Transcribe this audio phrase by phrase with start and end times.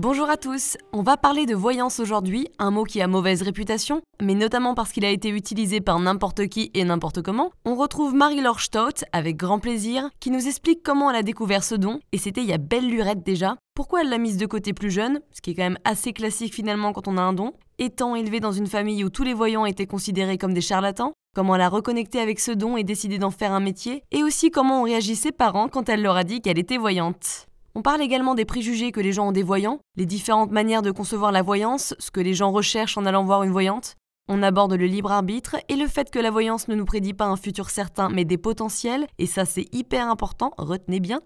[0.00, 4.00] Bonjour à tous, on va parler de voyance aujourd'hui, un mot qui a mauvaise réputation,
[4.22, 7.50] mais notamment parce qu'il a été utilisé par n'importe qui et n'importe comment.
[7.64, 11.74] On retrouve Marie-Laure Stott, avec grand plaisir, qui nous explique comment elle a découvert ce
[11.74, 14.72] don, et c'était il y a belle lurette déjà, pourquoi elle l'a mise de côté
[14.72, 17.54] plus jeune, ce qui est quand même assez classique finalement quand on a un don,
[17.80, 21.56] étant élevée dans une famille où tous les voyants étaient considérés comme des charlatans, comment
[21.56, 24.82] elle a reconnecté avec ce don et décidé d'en faire un métier, et aussi comment
[24.82, 27.47] ont réagi ses parents quand elle leur a dit qu'elle était voyante.
[27.78, 30.90] On parle également des préjugés que les gens ont des voyants, les différentes manières de
[30.90, 33.94] concevoir la voyance, ce que les gens recherchent en allant voir une voyante.
[34.26, 37.26] On aborde le libre arbitre et le fait que la voyance ne nous prédit pas
[37.26, 41.20] un futur certain mais des potentiels, et ça c'est hyper important, retenez bien.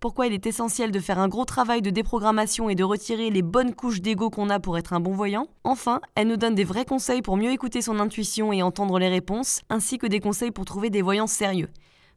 [0.00, 3.42] Pourquoi il est essentiel de faire un gros travail de déprogrammation et de retirer les
[3.42, 5.48] bonnes couches d'ego qu'on a pour être un bon voyant?
[5.64, 9.10] Enfin, elle nous donne des vrais conseils pour mieux écouter son intuition et entendre les
[9.10, 11.68] réponses, ainsi que des conseils pour trouver des voyants sérieux.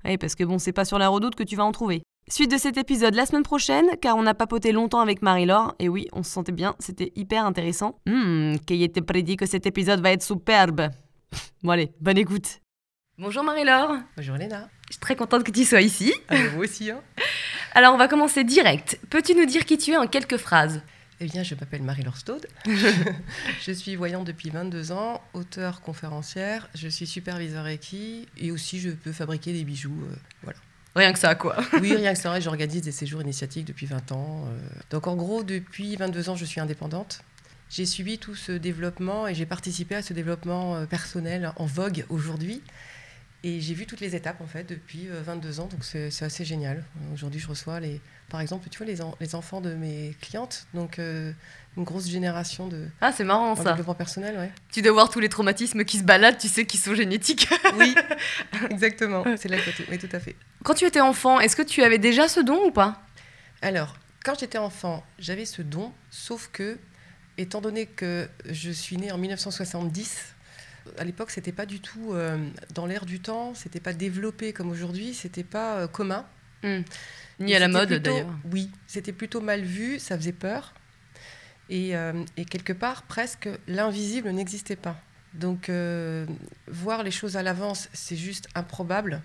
[0.05, 2.02] Oui, parce que bon, c'est pas sur la redoute que tu vas en trouver.
[2.29, 5.89] Suite de cet épisode la semaine prochaine, car on a papoté longtemps avec Marie-Laure, et
[5.89, 7.99] oui, on se sentait bien, c'était hyper intéressant.
[8.07, 10.89] Hum, qui était prédit que cet épisode va être superbe.
[11.63, 12.61] bon allez, bonne écoute.
[13.17, 13.97] Bonjour Marie-Laure.
[14.15, 14.69] Bonjour Léna.
[14.87, 16.13] Je suis très contente que tu sois ici.
[16.29, 17.01] Ah, vous aussi, hein
[17.73, 18.99] Alors on va commencer direct.
[19.09, 20.81] Peux-tu nous dire qui tu es en quelques phrases?
[21.19, 22.47] Eh bien, je m'appelle Marie-Laure Staude.
[23.61, 26.69] je suis voyante depuis 22 ans, auteure conférencière.
[26.73, 30.03] Je suis superviseur Reiki et aussi je peux fabriquer des bijoux.
[30.09, 30.57] Euh, voilà.
[30.95, 31.57] Rien que ça, quoi.
[31.81, 32.39] oui, rien que ça.
[32.39, 34.45] J'organise des séjours initiatiques depuis 20 ans.
[34.47, 34.57] Euh.
[34.91, 37.21] Donc, en gros, depuis 22 ans, je suis indépendante.
[37.69, 42.05] J'ai suivi tout ce développement et j'ai participé à ce développement euh, personnel en vogue
[42.09, 42.61] aujourd'hui.
[43.45, 45.67] Et j'ai vu toutes les étapes, en fait, depuis 22 euh, ans.
[45.67, 46.83] Donc, c'est assez génial.
[47.13, 47.99] Aujourd'hui, je reçois, les,
[48.29, 50.67] par exemple, tu vois, les, les enfants de mes clientes.
[50.73, 50.99] Donc,
[51.75, 53.71] une grosse génération de ah c'est marrant ça.
[53.71, 54.51] développement personnel ouais.
[54.71, 57.49] Tu dois voir tous les traumatismes qui se baladent tu sais qui sont génétiques.
[57.77, 57.95] Oui
[58.69, 59.23] exactement.
[59.37, 60.35] C'est là que oui tout à fait.
[60.63, 63.01] Quand tu étais enfant est-ce que tu avais déjà ce don ou pas?
[63.61, 66.77] Alors quand j'étais enfant j'avais ce don sauf que
[67.37, 70.35] étant donné que je suis née en 1970
[70.99, 72.37] à l'époque c'était pas du tout euh,
[72.75, 76.25] dans l'air du temps c'était pas développé comme aujourd'hui c'était pas euh, commun.
[76.61, 76.83] Hmm.
[77.41, 78.29] ni à la mode d'ailleurs.
[78.51, 80.73] Oui c'était plutôt mal vu ça faisait peur
[81.73, 84.99] euh, et, quelque part, presque, l'invisible n'existait pas.
[85.33, 86.25] Donc, euh,
[86.67, 89.21] voir les choses à l'avance, c'est juste improbable.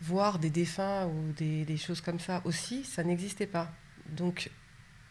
[0.00, 3.70] Voir des défunts ou des, choses comme ça aussi, ça n'existait pas.
[4.10, 4.50] Donc,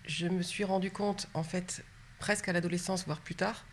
[0.07, 1.83] je me suis rendu compte, en fait,
[2.19, 3.65] presque à l'adolescence, voire plus tard,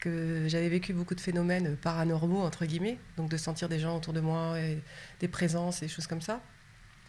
[0.00, 4.12] que j'avais vécu beaucoup de phénomènes paranormaux, entre guillemets, donc de sentir des gens autour
[4.12, 4.82] de moi, et
[5.20, 6.42] des présences et des choses comme ça.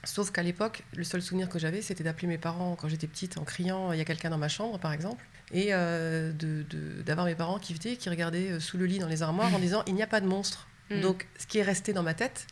[0.05, 3.37] Sauf qu'à l'époque, le seul souvenir que j'avais, c'était d'appeler mes parents quand j'étais petite
[3.37, 6.31] en criant il y a quelqu'un dans ma chambre, par exemple, et euh,
[7.05, 9.59] d'avoir mes parents qui venaient, qui regardaient euh, sous le lit dans les armoires en
[9.59, 10.67] disant il n'y a pas de monstre.
[10.91, 11.01] Mm.
[11.01, 12.45] Donc, ce qui est resté dans ma tête,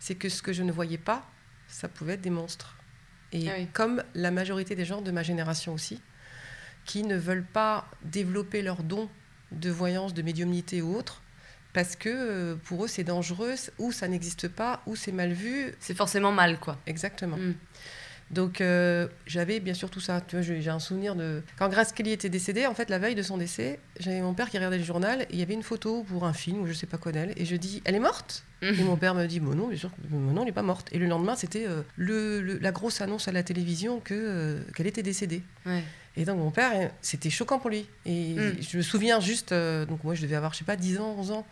[0.00, 1.28] c'est que ce que je ne voyais pas,
[1.68, 2.76] ça pouvait être des monstres.
[3.32, 6.00] Et ah comme la majorité des gens de ma génération aussi,
[6.84, 9.08] qui ne veulent pas développer leurs dons
[9.52, 11.22] de voyance, de médiumnité ou autre,
[11.76, 15.74] parce que euh, pour eux c'est dangereux, ou ça n'existe pas, ou c'est mal vu.
[15.78, 16.78] C'est forcément mal, quoi.
[16.86, 17.36] Exactement.
[17.36, 17.52] Mm.
[18.30, 20.22] Donc euh, j'avais bien sûr tout ça.
[20.26, 22.66] Tu vois, j'ai un souvenir de quand Grace Kelly était décédée.
[22.66, 25.26] En fait, la veille de son décès, j'avais mon père qui regardait le journal et
[25.32, 27.34] il y avait une photo pour un film ou je sais pas quoi d'elle.
[27.36, 28.44] Et je dis, elle est morte?
[28.62, 28.66] Mm.
[28.66, 30.88] Et mon père me dit, bon non, bien sûr, non, elle n'est pas morte.
[30.92, 35.02] Et le lendemain, c'était euh, le, la grosse annonce à la télévision que qu'elle était
[35.02, 35.42] décédée.
[36.16, 37.86] Et donc mon père, c'était choquant pour lui.
[38.06, 38.62] Et mm.
[38.62, 41.32] je me souviens juste, donc moi je devais avoir, je sais pas, 10 ans, 11
[41.32, 41.46] ans.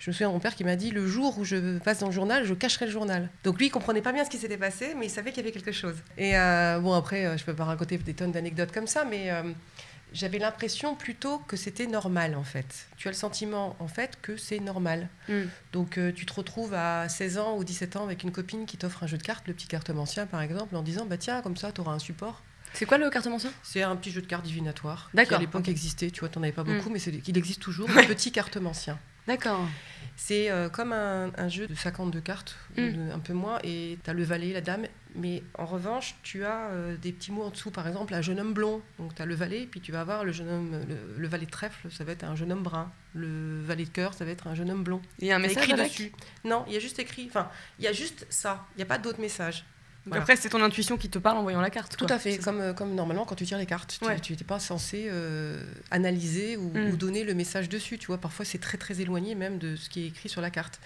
[0.00, 2.06] Je me souviens de mon père qui m'a dit le jour où je passe dans
[2.06, 3.28] le journal, je cacherai le journal.
[3.44, 5.46] Donc lui, il comprenait pas bien ce qui s'était passé, mais il savait qu'il y
[5.46, 5.96] avait quelque chose.
[6.16, 9.30] Et euh, bon, après, euh, je peux pas raconter des tonnes d'anecdotes comme ça, mais
[9.30, 9.42] euh,
[10.14, 12.86] j'avais l'impression plutôt que c'était normal en fait.
[12.96, 15.10] Tu as le sentiment en fait que c'est normal.
[15.28, 15.44] Hmm.
[15.74, 19.02] Donc tu te retrouves à 16 ans ou 17 ans avec une copine qui t'offre
[19.02, 21.72] un jeu de cartes, le petit cartomancien par exemple, en disant bah tiens comme ça
[21.72, 22.42] tu auras un support.
[22.72, 23.52] C'est quoi le cartomancien?
[23.62, 25.10] C'est un petit jeu de cartes divinatoire.
[25.12, 25.28] D'accord.
[25.28, 26.76] Qui à l'époque existait, tu vois, t'en avais pas hmm.
[26.76, 28.98] beaucoup, mais il existe toujours, le petit cartomancien.
[29.26, 29.68] D'accord.
[30.22, 33.10] C'est euh, comme un, jeu de 52 cartes, mm.
[33.10, 34.84] un peu moins, et tu as le valet, la dame,
[35.14, 38.38] Mais en revanche, tu as euh, des petits mots en dessous, par exemple, un jeune
[38.38, 38.82] homme blond.
[38.98, 40.86] Donc tu as le valet, puis tu vas avoir le jeune homme,
[41.16, 42.92] le, valet de trèfle, ça va être un jeune homme brun.
[43.14, 45.00] Le valet de cœur, ça va être un jeune homme blond.
[45.20, 46.12] Il y a un message écrit dessus.
[46.44, 47.26] Non, il y a juste écrit.
[47.26, 48.66] Enfin, il y a juste ça.
[48.74, 49.20] Il n'y a pas d'autre
[50.10, 51.96] Après, c'est ton intuition qui te parle en voyant la carte.
[51.96, 54.00] Tout à fait, comme, euh, comme normalement quand tu tires les cartes.
[54.22, 56.90] Tu n'étais pas censé euh, analyser ou, mm.
[56.90, 57.98] ou, donner le message dessus.
[57.98, 60.50] Tu vois, parfois c'est très très éloigné même de ce qui est écrit sur la
[60.50, 60.80] carte.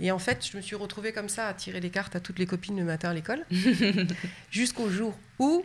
[0.00, 2.38] Et en fait, je me suis retrouvée comme ça à tirer les cartes à toutes
[2.38, 3.44] les copines le matin à l'école,
[4.50, 5.64] jusqu'au jour où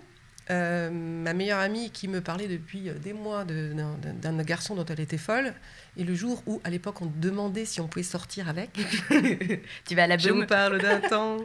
[0.49, 5.17] euh, ma meilleure amie qui me parlait depuis des mois d'un garçon dont elle était
[5.17, 5.53] folle,
[5.97, 8.71] et le jour où, à l'époque, on demandait si on pouvait sortir avec.
[9.85, 11.37] tu vas la Je vous parle d'un temps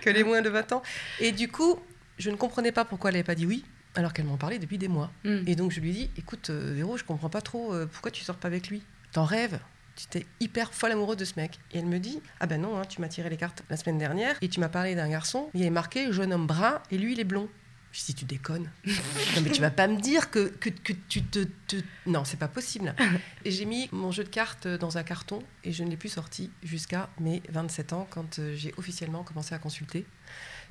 [0.00, 0.82] que les moins de 20 ans.
[1.20, 1.78] Et du coup,
[2.18, 3.64] je ne comprenais pas pourquoi elle n'avait pas dit oui,
[3.94, 5.10] alors qu'elle m'en parlait depuis des mois.
[5.24, 5.42] Hmm.
[5.46, 8.24] Et donc, je lui dit écoute, euh, Véro, je comprends pas trop, euh, pourquoi tu
[8.24, 8.82] sors pas avec lui?
[9.12, 9.58] T'en rêves?
[9.96, 11.58] Tu étais hyper folle amoureuse de ce mec.
[11.72, 13.98] Et elle me dit Ah ben non, hein, tu m'as tiré les cartes la semaine
[13.98, 17.14] dernière et tu m'as parlé d'un garçon, il est marqué jeune homme brun et lui
[17.14, 17.48] il est blond.
[17.92, 18.70] Je dis, tu déconnes.
[18.86, 21.76] non, mais tu vas pas me dire que, que, que tu te, te...
[22.06, 22.94] Non, c'est pas possible.
[23.44, 26.10] Et j'ai mis mon jeu de cartes dans un carton et je ne l'ai plus
[26.10, 30.04] sorti jusqu'à mes 27 ans quand euh, j'ai officiellement commencé à consulter.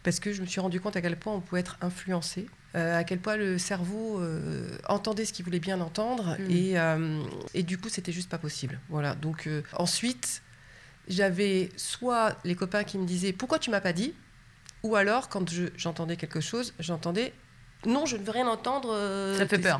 [0.04, 3.00] Parce que je me suis rendu compte à quel point on pouvait être influencé euh,
[3.00, 6.52] à quel point le cerveau euh, entendait ce qu'il voulait bien entendre mm.
[6.52, 7.24] et, euh,
[7.54, 10.44] et, du coup c'était juste pas possible voilà donc ensuite
[11.08, 14.14] j'avais soit les copains qui me disaient pourquoi tu m'as pas dit?
[14.84, 15.46] Ou alors quand
[15.76, 17.34] j'entendais quelque chose j'entendais
[17.86, 18.90] non, je ne veux rien entendre.
[19.38, 19.80] ça fait peur.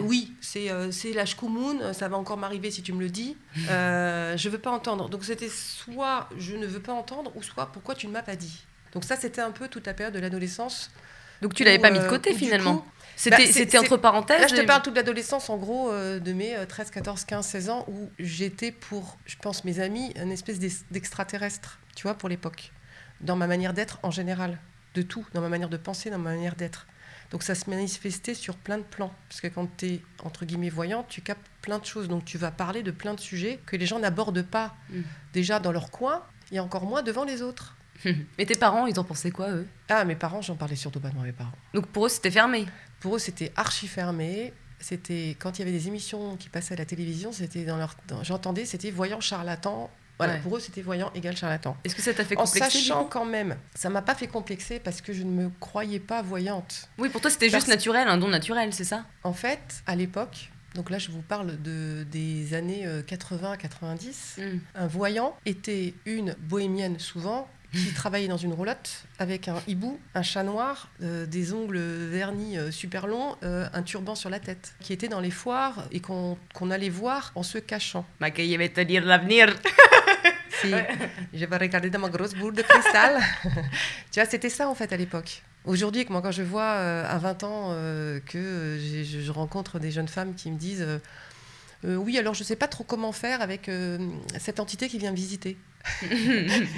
[0.00, 3.36] Oui, c'est c'est la shkumoun, ça va encore m'arriver si tu me le dis.
[3.70, 5.08] euh, je veux pas entendre.
[5.08, 8.34] Donc c'était soit je ne veux pas entendre, ou soit pourquoi tu ne m'as pas
[8.34, 8.66] dit.
[8.92, 10.90] Donc ça, c'était un peu toute la période de l'adolescence
[11.42, 14.62] donc tu l'avais pas mis de côté finalement C'était bah, entre parenthèses Là, je te
[14.62, 18.72] parle toute l'adolescence, en gros, euh, de mes 13, 14, 15, 16 ans, où j'étais
[18.72, 20.58] pour, je pense, mes amis, une espèce
[20.90, 22.72] d'extraterrestre, tu vois, pour l'époque.
[23.20, 24.58] Dans ma manière d'être en général,
[24.94, 26.86] de tout, dans ma manière de penser, dans ma manière d'être.
[27.30, 29.12] Donc ça se manifestait sur plein de plans.
[29.28, 32.08] Parce que quand tu es, entre guillemets, voyant, tu captes plein de choses.
[32.08, 35.00] Donc tu vas parler de plein de sujets que les gens n'abordent pas mm.
[35.32, 36.22] déjà dans leur coin,
[36.52, 37.76] et encore moins devant les autres.
[38.04, 39.66] Mais tes parents, ils en pensaient quoi, eux?
[39.88, 41.52] Ah, mes parents, j'en parlais surtout pas de mes parents.
[41.74, 42.66] Donc pour eux, c'était fermé?
[43.00, 44.52] Pour eux, c'était archi fermé.
[44.78, 47.96] C'était quand il y avait des émissions qui passaient à la télévision, c'était dans leur,
[48.22, 49.90] j'entendais, c'était voyant charlatan.
[50.18, 51.76] Voilà, pour eux, c'était voyant égal charlatan.
[51.84, 54.78] Est-ce que ça t'a fait complexer En sachant quand même, ça m'a pas fait complexer
[54.80, 56.88] parce que je ne me croyais pas voyante.
[56.98, 59.04] Oui, pour toi, c'était juste naturel, un don naturel, c'est ça?
[59.24, 64.38] En fait, à l'époque, donc là, je vous parle de, des années 80-90.
[64.38, 64.60] Euh, hmm.
[64.74, 70.22] Un voyant était une bohémienne souvent qui travaillait dans une roulotte avec un hibou, un
[70.22, 74.74] chat noir, euh, des ongles vernis euh, super longs, euh, un turban sur la tête,
[74.80, 76.36] qui était dans les foires et qu'on
[76.70, 78.04] allait voir en se cachant.
[78.20, 79.54] Ma dire l'avenir.
[80.60, 80.72] si,
[81.34, 83.20] je vais regarder dans ma grosse boule de cristal.
[84.10, 85.42] tu vois, c'était ça en fait à l'époque.
[85.64, 87.76] Aujourd'hui, moi, quand je vois à 20 ans
[88.24, 90.86] que je, rencontre des jeunes femmes qui me disent
[91.84, 93.70] Oui, alors je ne sais pas trop comment faire avec
[94.38, 95.56] cette entité qui vient visiter.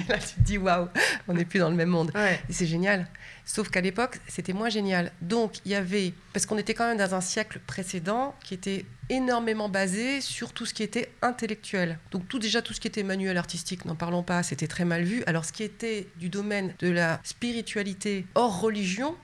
[0.07, 0.87] Là, tu te dis, waouh,
[1.27, 2.11] on n'est plus dans le même monde.
[2.47, 3.07] Et c'est génial.
[3.45, 5.11] Sauf qu'à l'époque, c'était moins génial.
[5.21, 8.85] Donc, il y avait, parce qu'on était quand même dans un siècle précédent qui était
[9.09, 11.97] énormément basé sur tout ce qui était intellectuel.
[12.11, 15.03] Donc, tout déjà, tout ce qui était manuel artistique, n'en parlons pas, c'était très mal
[15.03, 15.23] vu.
[15.25, 19.15] Alors, ce qui était du domaine de la spiritualité hors religion,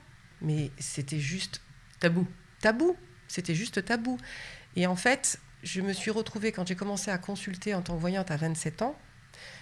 [0.42, 1.60] mais c'était juste
[2.00, 2.26] tabou.
[2.60, 2.96] Tabou.
[3.28, 4.18] C'était juste tabou.
[4.76, 8.00] Et en fait, je me suis retrouvée, quand j'ai commencé à consulter en tant que
[8.00, 8.96] voyante à 27 ans,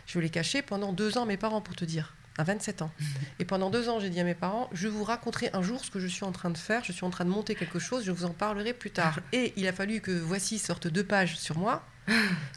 [0.07, 2.91] je l'ai caché pendant deux ans à mes parents, pour te dire, à 27 ans.
[3.39, 5.91] Et pendant deux ans, j'ai dit à mes parents, je vous raconterai un jour ce
[5.91, 8.05] que je suis en train de faire, je suis en train de monter quelque chose,
[8.05, 9.19] je vous en parlerai plus tard.
[9.33, 11.83] Et il a fallu que Voici sorte deux pages sur moi,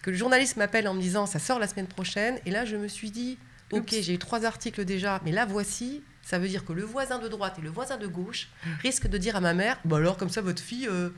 [0.03, 2.39] que le journaliste m'appelle en me disant, ça sort la semaine prochaine.
[2.45, 3.37] Et là, je me suis dit,
[3.71, 7.19] ok, j'ai eu trois articles déjà, mais là, voici, ça veut dire que le voisin
[7.19, 8.49] de droite et le voisin de gauche
[8.81, 11.09] risquent de dire à ma mère Bah alors, comme ça, votre fille, euh,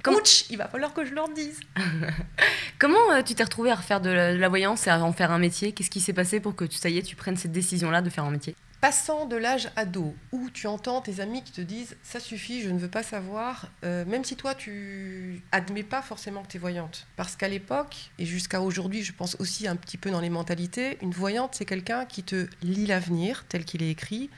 [0.52, 1.60] il va falloir que je leur dise.
[2.80, 5.40] Comment euh, tu t'es retrouvée à refaire de la, voyance et à en faire un
[5.40, 5.72] métier?
[5.72, 8.10] Qu'est-ce qui s'est passé pour que tu, ça y est, tu prennes cette décision-là de
[8.12, 8.56] faire un métier?
[8.82, 12.70] Passant de l'âge ado, où tu entends tes amis qui te disent ça suffit, je
[12.70, 16.60] ne veux pas savoir, euh, même si toi tu admets pas forcément que tu es
[16.60, 17.08] voyante.
[17.16, 21.00] Parce qu'à l'époque, et jusqu'à aujourd'hui, je pense aussi un petit peu dans les mentalités,
[21.02, 24.30] une voyante, c'est quelqu'un qui te lit l'avenir tel qu'il est écrit,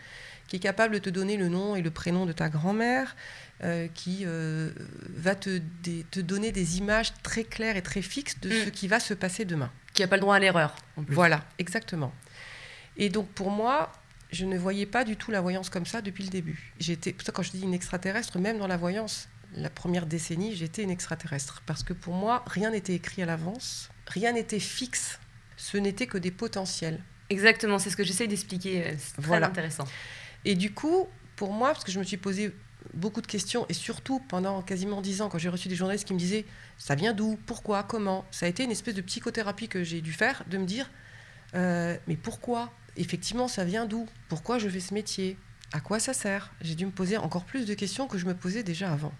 [0.52, 3.16] qui est capable de te donner le nom et le prénom de ta grand-mère,
[3.64, 4.70] euh, qui euh,
[5.16, 5.62] va te,
[6.12, 8.72] te, donner des images très claires et très fixes de ce mm.
[8.72, 9.72] qui va se passer demain.
[9.94, 10.76] Qui n'a pas le droit à l'erreur.
[10.98, 12.14] Voilà, exactement.
[12.98, 13.94] Et donc pour moi,
[14.34, 16.74] je ne voyais pas du tout la voyance comme ça depuis le début.
[16.82, 20.92] J'étais, quand je dis une extraterrestre, même dans la voyance, la première décennie, j'étais une
[20.92, 21.64] extraterrestre.
[21.66, 25.18] Parce que pour moi, rien n'était écrit à l'avance, rien n'était fixe,
[25.56, 27.00] ce n'était que des potentiels.
[27.30, 28.98] Exactement, c'est ce que j'essaie d'expliquer.
[28.98, 29.86] C'est très intéressant.
[30.46, 32.54] Et du coup, pour moi, parce que je me suis posé
[32.94, 36.14] beaucoup de questions, et surtout pendant quasiment dix ans, quand j'ai reçu des journalistes qui
[36.14, 36.46] me disaient
[36.78, 40.14] ça vient d'où, pourquoi, comment, ça a été une espèce de psychothérapie que j'ai dû
[40.14, 40.90] faire, de me dire
[41.56, 45.38] euh, mais pourquoi Effectivement, ça vient d'où Pourquoi je fais ce métier?
[45.74, 46.52] À quoi ça sert?
[46.60, 49.14] J'ai dû me poser encore plus de questions que je me posais déjà avant.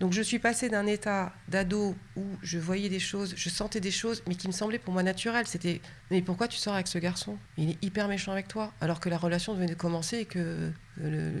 [0.00, 3.92] Donc je suis passée d'un état d'ado où je voyais des choses, je sentais des
[3.92, 5.46] choses, mais qui me semblaient pour moi naturelles.
[5.46, 5.80] C'était
[6.10, 7.38] mais pourquoi tu sors avec ce garçon?
[7.56, 10.38] Il est hyper méchant avec toi, alors que la relation venait de commencer et que
[10.40, 10.70] euh,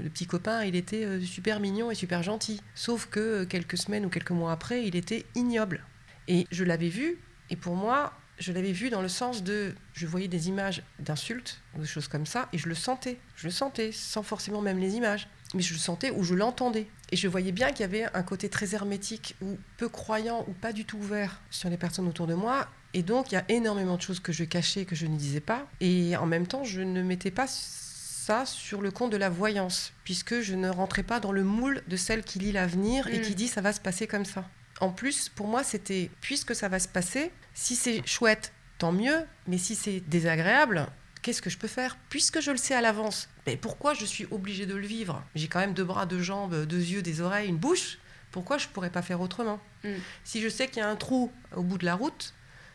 [0.04, 2.60] le, petit copain, il était euh, super mignon et super gentil.
[2.76, 5.84] Sauf que euh, quelques semaines ou quelques mois après, il était ignoble.
[6.28, 7.18] Et je l'avais vu,
[7.50, 11.60] et pour moi, je l'avais vu dans le sens de, je voyais des images d'insultes,
[11.78, 13.18] des choses comme ça, et je le sentais.
[13.36, 15.28] Je le sentais, sans forcément même les images.
[15.54, 16.88] Mais je le sentais ou je l'entendais.
[17.10, 20.52] Et je voyais bien qu'il y avait un côté très hermétique ou peu croyant ou
[20.52, 22.68] pas du tout ouvert sur les personnes autour de moi.
[22.94, 25.40] Et donc, il y a énormément de choses que je cachais, que je ne disais
[25.40, 25.68] pas.
[25.80, 29.92] Et en même temps, je ne mettais pas ça sur le compte de la voyance,
[30.04, 33.32] puisque je ne rentrais pas dans le moule de celle qui lit l'avenir et qui
[33.32, 33.34] mm.
[33.34, 34.48] dit ça va se passer comme ça.
[34.82, 39.24] En plus, pour moi, c'était puisque ça va se passer, si c'est chouette, tant mieux,
[39.46, 40.88] mais si c'est désagréable,
[41.22, 41.96] qu'est-ce que je peux faire?
[42.08, 45.22] Puisque je le sais à l'avance, mais pourquoi je suis obligée de le vivre?
[45.36, 47.98] J'ai quand même deux bras, deux jambes, deux yeux, des oreilles, une bouche.
[48.32, 49.60] Pourquoi je ne pourrais pas faire autrement?
[49.84, 49.90] Mm.
[50.24, 52.34] Si je sais qu'il y a un trou au bout de la route,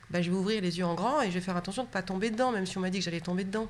[0.09, 1.93] ben, je vais ouvrir les yeux en grand et je vais faire attention de ne
[1.93, 3.69] pas tomber dedans, même si on m'a dit que j'allais tomber dedans.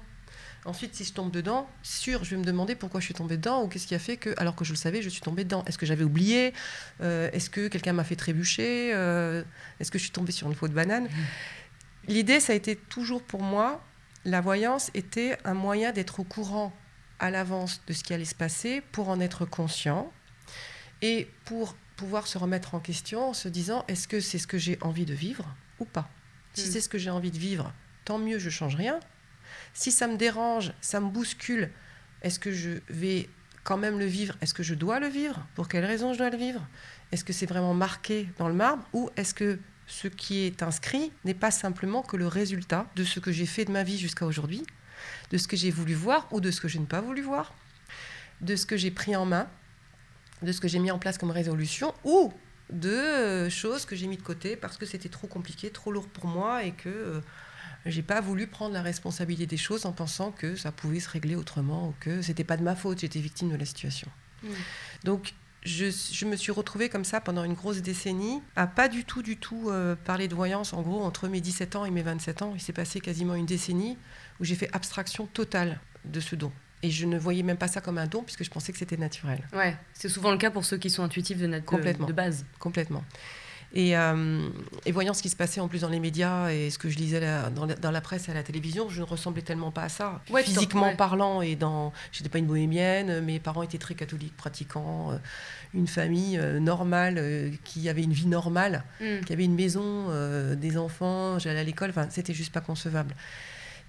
[0.66, 3.64] Ensuite, si je tombe dedans, sûr, je vais me demander pourquoi je suis tombée dedans
[3.64, 5.64] ou qu'est-ce qui a fait que, alors que je le savais, je suis tombée dedans.
[5.66, 6.54] Est-ce que j'avais oublié?
[7.02, 8.92] Euh, Est-ce que quelqu'un m'a fait trébucher?
[8.94, 9.44] Euh,
[9.80, 11.06] Est-ce que je suis tombée sur une faute de banane?
[11.06, 12.10] Mmh.
[12.10, 13.84] L'idée, ça a été toujours pour moi,
[14.26, 16.74] la voyance était un moyen d'être au courant
[17.20, 20.12] à l'avance de ce qui allait se passer pour en être conscient
[21.02, 24.58] et pour pouvoir se remettre en question en se disant est-ce que c'est ce que
[24.58, 26.10] j'ai envie de vivre ou pas?
[26.54, 26.72] Si mmh.
[26.72, 27.74] c'est ce que j'ai envie de vivre,
[28.06, 29.00] tant mieux, je change rien.
[29.78, 31.70] Si ça me dérange, ça me bouscule,
[32.24, 33.30] est-ce que je vais
[33.64, 34.36] quand même le vivre?
[34.42, 35.46] Est-ce que je dois le vivre?
[35.54, 36.68] Pour quelle raison je dois le vivre?
[37.12, 38.84] Est-ce que c'est vraiment marqué dans le marbre?
[38.94, 43.20] Ou est-ce que ce qui est inscrit n'est pas simplement que le résultat de ce
[43.20, 44.66] que j'ai fait de ma vie jusqu'à aujourd'hui,
[45.30, 47.54] de ce que j'ai voulu voir ou de ce que je n'ai pas voulu voir,
[48.42, 49.48] de ce que j'ai pris en main,
[50.42, 52.34] de ce que j'ai mis en place comme résolution, ou
[52.72, 56.08] de euh, choses que j'ai mis de côté parce que c'était trop compliqué, trop lourd
[56.08, 57.22] pour moi et que euh,
[57.88, 61.36] j'ai pas voulu prendre la responsabilité des choses en pensant que ça pouvait se régler
[61.36, 64.10] autrement ou que c'était pas de ma faute, j'étais victime de la situation.
[64.44, 64.48] Mm.
[65.04, 69.22] Donc je, me suis retrouvée comme ça pendant une grosse décennie, à pas du tout,
[69.22, 70.74] du tout euh, parler de voyance.
[70.74, 73.46] En gros, entre mes 17 ans et mes 27 ans, il s'est passé quasiment une
[73.46, 73.98] décennie
[74.40, 76.52] où j'ai fait abstraction totale de ce don.
[76.84, 78.98] Et je ne voyais même pas ça comme un don puisque je pensais que c'était
[78.98, 79.48] naturel.
[79.52, 82.46] Ouais, c'est souvent le cas pour ceux qui sont intuitifs de, notre, de base.
[82.60, 83.04] Complètement.
[83.76, 84.50] Euh,
[84.86, 86.98] et, voyant ce qui se passait en plus dans les médias et ce que je
[86.98, 87.20] lisais
[87.54, 90.22] dans, la, presse et à la télévision, je ne ressemblais tellement pas à ça.
[90.44, 95.18] Physiquement parlant, et dans, j'étais pas une bohémienne, mes parents étaient très catholiques, pratiquants, euh,
[95.74, 99.26] une famille euh, normale, qui avait une vie normale, mm.
[99.26, 100.08] qui avait une maison,
[100.56, 103.14] des enfants, j'allais à l'école, enfin, c'était juste pas concevable.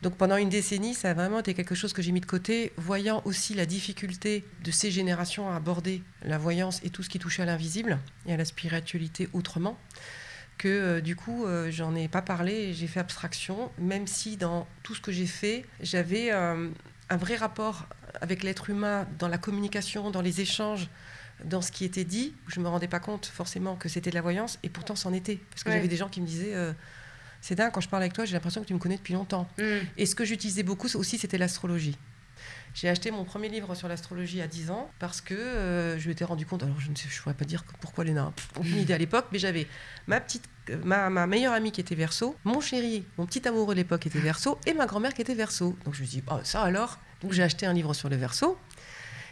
[0.02, 2.73] Donc pendant une décennie, ça a vraiment été quelque chose que j'ai mis de côté,
[2.76, 7.19] voyant aussi la difficulté de ces générations à aborder la voyance et tout ce qui
[7.19, 9.76] touchait à l'invisible et à la spiritualité autrement,
[10.57, 14.69] que euh, du coup, euh, j'en ai pas parlé, j'ai fait abstraction, même si dans
[14.85, 16.69] tout ce que j'ai fait, j'avais euh,
[17.11, 17.87] un vrai rapport
[18.21, 20.88] avec l'être humain dans la communication, dans les échanges,
[21.45, 24.14] dans ce qui était dit, je ne me rendais pas compte forcément que c'était de
[24.14, 25.40] la voyance, et pourtant c'en était.
[25.50, 26.55] Parce que j'avais des gens qui me disaient
[27.40, 29.49] c'est dingue, quand je parle avec toi, j'ai l'impression que tu me connais depuis longtemps.
[29.59, 29.62] Mm.
[29.97, 31.97] Et ce que j'utilisais beaucoup aussi, c'était l'astrologie.
[32.75, 36.25] J'ai acheté mon premier livre sur l'astrologie à 10 ans parce que euh, je m'étais
[36.25, 38.92] rendu compte, alors je ne sais, je pourrais pas dire pourquoi les nains, aucune idée
[38.92, 39.66] à l'époque, mais j'avais
[40.07, 40.45] ma petite,
[40.85, 44.21] ma, ma, meilleure amie qui était verso, mon chéri, mon petit amoureux de l'époque était
[44.21, 45.76] verso, et ma grand-mère qui était verso.
[45.85, 46.99] Donc je me suis dit, oh, ça alors?
[47.23, 48.57] Donc j'ai acheté un livre sur le verso.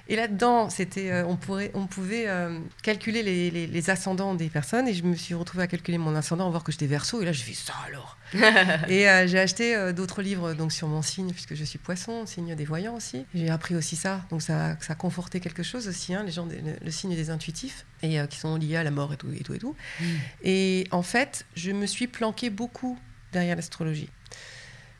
[0.08, 4.86] Et là-dedans, c'était, euh, on, pourrait, on pouvait euh, calculer les, ascendants des personnes.
[4.88, 7.20] Et je me suis retrouvée à calculer mon ascendant, voir que j'étais verso.
[7.22, 8.18] Et là, j'ai fait ça alors?
[8.88, 12.54] et euh, j'ai acheté d'autres livres donc sur mon signe, puisque je suis poisson, signe
[12.54, 13.24] des voyants aussi.
[13.34, 14.24] J'ai appris aussi ça.
[14.30, 17.86] Donc ça, ça a conforté quelque chose aussi, hein, les gens, le, signe des intuitifs,
[18.02, 19.54] et qui sont liés à la mort et tout et tout.
[19.54, 19.76] Et, tout.
[20.00, 20.04] Mm.
[20.44, 22.98] et en fait, je me suis planquée beaucoup
[23.32, 24.08] derrière l'astrologie.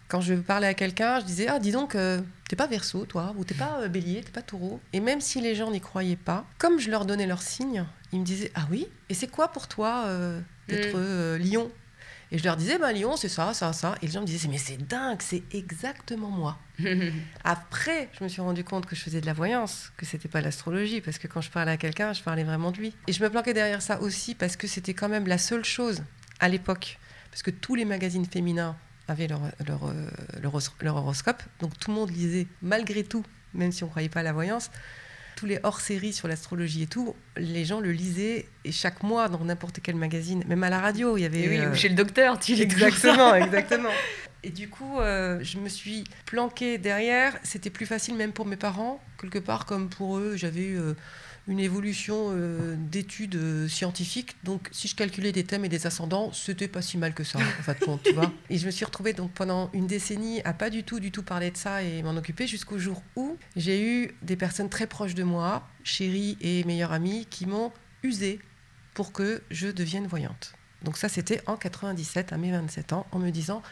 [0.09, 3.35] Quand je parlais à quelqu'un, je disais Ah, dis donc, euh, t'es pas verso, toi,
[3.37, 4.81] ou t'es pas euh, bélier, t'es pas taureau.
[4.93, 8.21] Et même si les gens n'y croyaient pas, comme je leur donnais leur signe, ils
[8.21, 11.43] me disaient Ah oui Et c'est quoi pour toi euh, d'être mm.
[11.43, 11.71] lion?
[12.31, 13.97] Et je leur disais Bah, lion, c'est ça, ça, ça.
[14.01, 16.57] Et les gens me disaient Mais c'est dingue, c'est exactement moi.
[17.45, 20.41] Après, je me suis rendu compte que je faisais de la voyance, que c'était pas
[20.41, 22.95] l'astrologie, parce que quand je parlais à quelqu'un, je parlais vraiment de lui.
[23.09, 26.05] Et je me planquais derrière ça aussi parce que c'était quand même la seule chose
[26.39, 26.99] à l'époque.
[27.33, 28.77] Parce que tous les magazines féminins
[29.09, 30.09] avaient leur, leur, euh,
[30.81, 31.43] leur, horoscope.
[31.61, 33.25] Donc tout le monde lisait malgré tout
[33.57, 34.71] même si on ne croyait pas à la voyance,
[35.37, 39.45] tous les hors-séries sur l'astrologie et tout, les gens le lisaient et chaque mois dans
[39.45, 41.41] n'importe quel magazine, même à la radio, il y avait.
[41.41, 43.91] Et oui, euh, chez le docteur, tu lis Exactement, exactement.
[44.43, 47.37] Et du coup, euh, je me suis planquée derrière.
[47.43, 50.37] C'était plus facile même pour mes parents, quelque part comme pour eux.
[50.37, 50.95] J'avais euh,
[51.49, 54.37] une évolution euh, d'études euh, scientifiques.
[54.43, 57.38] Donc, si je calculais des thèmes et des ascendants, c'était pas si mal que ça,
[57.38, 58.33] en fait, tu vois.
[58.50, 61.23] Et je me suis retrouvée donc pendant une décennie à pas du tout, du tout
[61.23, 65.15] parler de ça et m'en occuper jusqu'au jour où j'ai eu des personnes très proches
[65.15, 67.73] de moi, chéries et meilleures amies, qui m'ont
[68.03, 68.41] usé
[68.95, 70.55] pour que je devienne voyante.
[70.83, 73.62] Donc ça, c'était en 97, à mes 27 ans, en me disant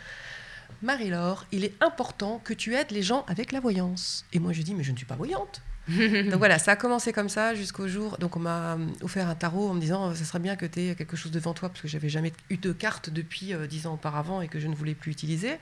[0.82, 4.26] Marie-Laure, il est important que tu aides les gens avec la voyance.
[4.32, 5.62] Et moi, je dis, mais je ne suis pas voyante.
[5.88, 8.16] donc voilà, ça a commencé comme ça jusqu'au jour.
[8.18, 10.94] Donc on m'a offert un tarot en me disant ça serait bien que tu aies
[10.94, 13.94] quelque chose devant toi parce que j'avais jamais eu de carte depuis euh, dix ans
[13.94, 15.58] auparavant et que je ne voulais plus utiliser.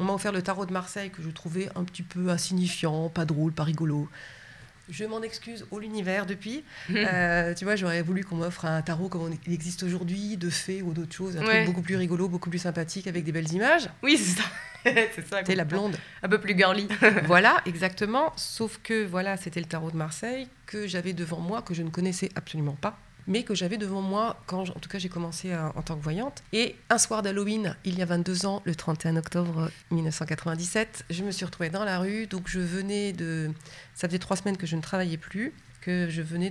[0.00, 3.24] On m'a offert le tarot de Marseille que je trouvais un petit peu insignifiant, pas
[3.24, 4.08] drôle, pas rigolo.
[4.88, 6.64] Je m'en excuse au l'univers depuis.
[6.94, 10.80] Euh, tu vois, j'aurais voulu qu'on m'offre un tarot comme il existe aujourd'hui, de fées
[10.82, 13.88] ou d'autres choses, un truc beaucoup plus rigolo, beaucoup plus sympathique, avec des belles images.
[14.02, 14.48] Oui, c'est ça.
[14.84, 15.42] c'est ça.
[15.42, 15.96] T'es la blonde.
[16.22, 16.88] Un peu plus girly.
[17.24, 18.32] voilà, exactement.
[18.36, 21.90] Sauf que voilà, c'était le tarot de Marseille que j'avais devant moi, que je ne
[21.90, 25.82] connaissais absolument pas mais que j'avais devant moi quand, en tout cas, j'ai commencé en
[25.82, 26.42] tant que voyante.
[26.52, 31.30] Et un soir d'Halloween, il y a 22 ans, le 31 octobre 1997, je me
[31.30, 32.26] suis retrouvée dans la rue.
[32.26, 33.50] Donc, je venais de.
[33.94, 35.52] Ça faisait trois semaines que je ne travaillais plus
[35.84, 36.50] que je venais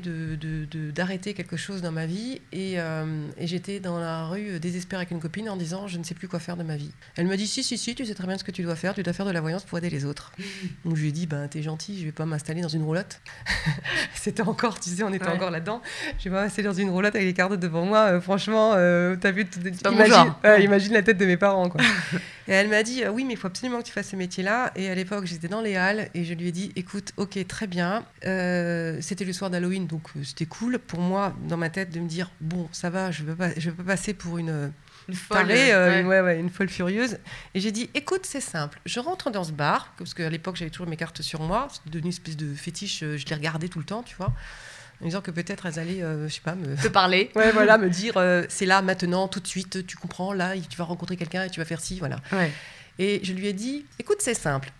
[0.93, 5.11] d'arrêter de, quelque chose dans ma vie euh, et, j'étais dans la rue désespérée avec
[5.11, 6.91] une copine en disant je ne sais plus quoi faire de ma vie.
[7.15, 8.93] Elle me dit si si si tu sais très bien ce que tu dois faire,
[8.93, 10.33] tu dois faire de la voyance pour aider les autres.
[10.85, 13.21] Donc je lui ai dit ben t'es gentil, je vais pas m'installer dans une roulotte.
[14.13, 15.81] C'était encore, tu sais, on était encore là-dedans.
[16.19, 17.99] Je vais pas m'installer dans une roulotte avec les cartes devant moi.
[17.99, 19.47] Euh, franchement, euh, t'as vu,
[19.91, 21.81] imagine, imagine la tête de mes parents quoi.
[22.47, 24.71] Et elle m'a dit oui mais il faut absolument que tu fasses ce métier-là.
[24.75, 27.67] Et à l'époque j'étais dans les halles et je lui ai dit écoute ok très
[27.67, 31.99] bien, c'était le soir d'Halloween, donc euh, c'était cool pour moi, dans ma tête, de
[31.99, 34.71] me dire bon, ça va, je ne vais, pas passer pour une.
[35.09, 37.17] Une folle, euh, Une, ouais, une folle furieuse.
[37.53, 38.79] Et j'ai dit, écoute, c'est simple.
[38.85, 41.67] Je rentre dans ce bar, parce qu'à l'époque, j'avais toujours mes cartes sur moi.
[41.69, 43.03] C'était devenu une espèce de fétiche.
[43.03, 44.33] Euh, je les regardais tout le temps, tu vois.
[45.03, 46.75] En disant que peut-être elles allaient, je sais pas, me...
[46.81, 47.29] Te parler.
[47.35, 48.15] ouais, voilà, me dire,
[48.49, 51.59] c'est là, maintenant, tout de suite, tu comprends, là, tu vas rencontrer quelqu'un et tu
[51.59, 52.17] vas faire ci, voilà.
[52.99, 54.71] Et je lui ai dit, écoute, c'est simple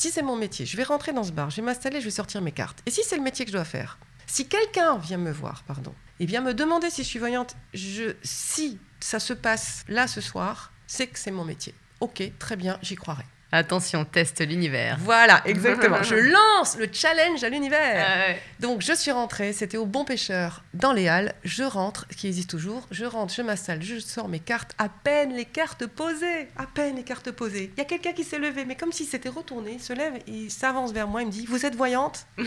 [0.00, 2.10] si c'est mon métier, je vais rentrer dans ce bar, je vais m'installer, je vais
[2.10, 2.82] sortir mes cartes.
[2.86, 5.92] Et si c'est le métier que je dois faire, si quelqu'un vient me voir, pardon,
[6.20, 10.20] et vient me demander si je suis voyante, je, si ça se passe là ce
[10.20, 11.74] soir, c'est que c'est mon métier.
[12.00, 13.24] Ok, très bien, j'y croirai.
[13.52, 14.98] Attention, teste l'univers.
[15.00, 16.02] Voilà, exactement.
[16.02, 16.14] je
[16.60, 18.36] lance le challenge à l'univers.
[18.60, 21.34] Donc je suis rentrée, c'était au Bon Pêcheur dans les Halles.
[21.42, 22.86] Je rentre, qui existe toujours.
[22.92, 24.72] Je rentre, je m'installe, je sors mes cartes.
[24.78, 27.72] À peine les cartes posées, à peine les cartes posées.
[27.76, 30.14] Il y a quelqu'un qui s'est levé, mais comme s'il s'était retourné, il se lève,
[30.28, 32.26] il s'avance vers moi, il me dit Vous êtes voyante?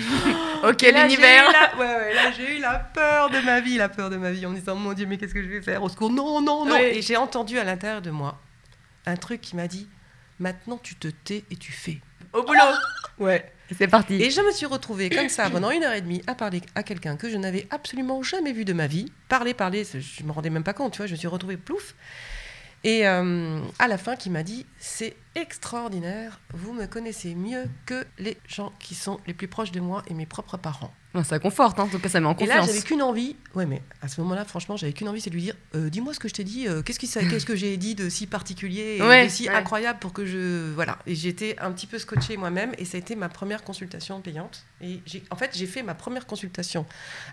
[0.64, 1.52] Ok, l'univers.
[1.52, 4.56] là j'ai eu la peur de ma vie, la peur de ma vie, en me
[4.58, 6.78] disant Mon Dieu, mais qu'est-ce que je vais faire Au secours, non, non, non.
[6.78, 8.40] Et j'ai entendu à l'intérieur de moi
[9.06, 9.90] un truc qui m'a dit
[10.40, 12.00] Maintenant, tu te tais et tu fais.
[12.34, 12.60] Au boulot
[13.20, 13.52] Ouais.
[13.78, 14.16] C'est parti.
[14.22, 16.84] Et je me suis retrouvée comme ça pendant une heure et demie à parler à
[16.84, 19.12] quelqu'un que je n'avais absolument jamais vu de ma vie.
[19.30, 21.96] Parler, parler, je me rendais même pas compte, tu vois, je me suis retrouvée plouf.
[22.84, 28.06] Et euh, à la fin, qui m'a dit C'est extraordinaire, vous me connaissez mieux que
[28.20, 30.94] les gens qui sont les plus proches de moi et mes propres parents.
[31.24, 31.84] Ça conforte, hein.
[31.84, 32.56] en tout cas, ça met en confiance.
[32.56, 33.36] Et là, j'avais qu'une envie.
[33.54, 36.12] Ouais, mais à ce moment-là, franchement, j'avais qu'une envie, c'est de lui dire euh, Dis-moi
[36.12, 39.26] ce que je t'ai dit, euh, qu'est-ce, qu'est-ce que j'ai dit de si particulier et
[39.26, 40.74] de si incroyable pour que je.
[40.74, 40.98] Voilà.
[41.06, 44.66] Et j'étais un petit peu scotchée moi-même, et ça a été ma première consultation payante.
[44.82, 46.86] Et j'ai, en fait, j'ai fait ma première consultation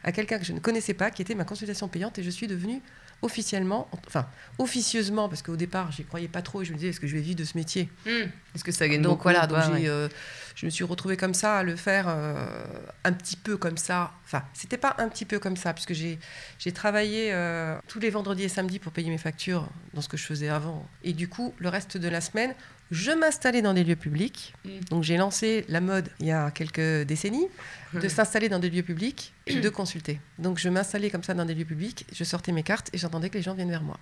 [0.05, 2.47] à quelqu'un que je ne connaissais pas, qui était ma consultation payante, et je suis
[2.47, 2.83] devenue
[3.23, 4.27] officiellement, enfin
[4.59, 7.15] officieusement, parce qu'au départ, j'y croyais pas trop, et je me disais, est-ce que je
[7.15, 8.29] vais vivre de ce métier hmm.
[8.55, 10.09] Est-ce que ça gagne donc, beaucoup voilà, donc euh,
[10.55, 12.65] je me suis retrouvée comme ça à le faire euh,
[13.05, 14.13] un petit peu comme ça.
[14.25, 16.19] Enfin, c'était pas un petit peu comme ça, puisque j'ai,
[16.59, 20.17] j'ai travaillé euh, tous les vendredis et samedis pour payer mes factures dans ce que
[20.17, 20.87] je faisais avant.
[21.05, 22.55] Et du coup, le reste de la semaine,
[22.91, 24.55] je m'installais dans des lieux publics.
[24.65, 24.71] Mm.
[24.91, 27.49] Donc j'ai lancé la mode il y a quelques décennies
[27.95, 30.21] de s'installer dans des lieux publics et de consulter.
[30.39, 33.31] Donc je m'installais comme ça dans des lieux publics, je sortais mes cartes et j'entendais
[33.31, 33.97] que les gens viennent vers moi.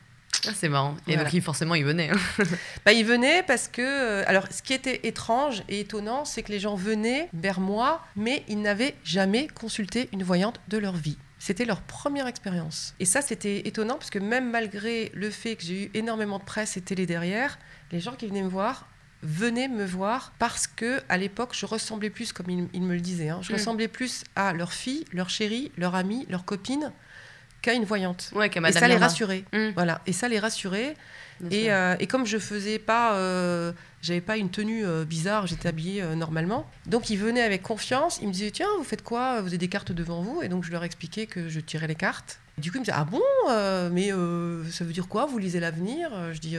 [0.46, 0.96] Ah, c'est marrant.
[1.06, 2.10] Et donc, forcément, ils venaient.
[2.10, 2.44] Hein.
[2.84, 3.82] bah, ils venaient parce que.
[3.82, 8.04] Euh, alors, ce qui était étrange et étonnant, c'est que les gens venaient vers moi,
[8.14, 11.18] mais ils n'avaient jamais consulté une voyante de leur vie.
[11.38, 12.94] C'était leur première expérience.
[12.98, 16.44] Et ça, c'était étonnant parce que même malgré le fait que j'ai eu énormément de
[16.44, 17.58] presse et télé derrière,
[17.92, 18.88] les gens qui venaient me voir
[19.22, 23.30] venaient me voir parce que à l'époque je ressemblais plus comme ils, me le disaient
[23.30, 23.56] hein, je mm.
[23.56, 26.92] ressemblais plus à leur fille leur chérie leur amie leur copine
[27.62, 28.30] qu'à une voyante.
[28.34, 29.44] Ouais, et ça les rassurait.
[29.52, 29.70] Mm.
[29.74, 30.00] voilà.
[30.06, 30.94] Et ça les rassurait.
[31.50, 35.68] Et, euh, et, comme je faisais pas euh, J'avais pas une tenue euh, bizarre, j'étais
[35.68, 36.66] habillée euh, normalement.
[36.86, 39.40] Donc ils venaient avec confiance, ils me disaient tiens, vous faites quoi?
[39.40, 40.42] Vous avez des cartes devant vous?
[40.42, 42.38] Et donc je leur expliquais que je tirais les cartes.
[42.58, 44.10] du coup ils me disaient ah bon euh, Mais
[44.70, 45.26] ça veut dire quoi?
[45.26, 46.10] Vous lisez l'avenir?
[46.32, 46.56] Je dis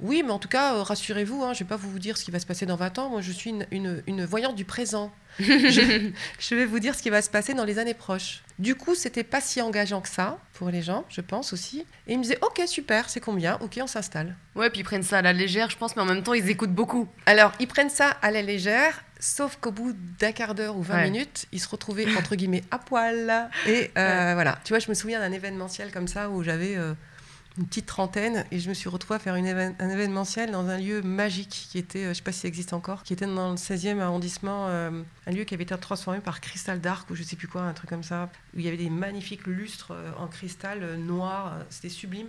[0.00, 2.30] oui, mais en tout cas, rassurez-vous, hein, je ne vais pas vous dire ce qui
[2.30, 3.10] va se passer dans 20 ans.
[3.10, 5.12] Moi, je suis une, une voyante du présent.
[5.38, 8.42] je, vais vous dire ce qui va se passer dans les années proches.
[8.58, 11.86] Du coup, c'était pas si engageant que ça pour les gens, je pense aussi.
[12.06, 13.58] Et ils me disaient, ok, super, c'est combien?
[13.60, 14.34] Ok, on s'installe.
[14.54, 16.48] Ouais, puis ils prennent ça à la légère, je pense, mais en même temps, ils
[16.48, 17.06] écoutent beaucoup.
[17.26, 21.02] Alors, ils prennent ça à la légère, sauf qu'au bout d'un quart d'heure ou 20
[21.04, 23.50] minutes, ils se retrouvaient entre guillemets à poil.
[23.66, 26.76] Et euh, voilà, tu vois, je me souviens d'un événementiel comme ça où j'avais.
[26.76, 26.94] Euh,
[27.58, 31.02] une petite trentaine et je me suis retrouvée à faire un événementiel dans un lieu
[31.02, 33.56] magique qui était, euh, je ne sais pas si existe encore, qui était dans le
[33.56, 37.26] 16e arrondissement, euh, un lieu qui avait été transformé par Cristal d'Arc ou je ne
[37.26, 40.10] sais plus quoi, un truc comme ça, où il y avait des magnifiques lustres euh,
[40.18, 42.28] en cristal noir, c'était sublime.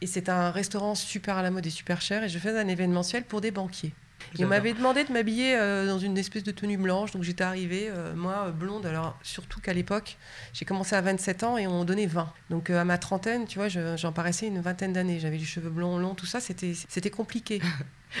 [0.00, 2.68] Et c'est un restaurant super à la mode et super cher et je faisais un
[2.68, 3.92] événementiel pour des banquiers.
[4.38, 7.88] Il m'avait demandé de m'habiller euh, dans une espèce de tenue blanche, donc j'étais arrivée,
[7.90, 8.86] euh, moi, euh, blonde.
[8.86, 10.16] Alors, surtout qu'à l'époque,
[10.52, 12.32] j'ai commencé à 27 ans et on donnait 20.
[12.48, 15.18] Donc, à ma trentaine, tu vois, j'en paraissais une vingtaine d'années.
[15.18, 17.60] J'avais les cheveux blonds, longs, tout ça, c'était compliqué.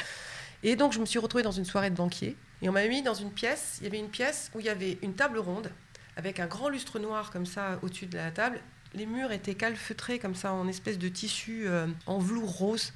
[0.62, 2.36] et donc, je me suis retrouvée dans une soirée de banquier.
[2.62, 4.68] Et on m'a mis dans une pièce, il y avait une pièce où il y
[4.68, 5.70] avait une table ronde,
[6.16, 8.60] avec un grand lustre noir comme ça au-dessus de la table.
[8.94, 11.66] Les murs étaient calfeutrés comme ça, en espèce de tissu
[12.06, 12.92] en velours rose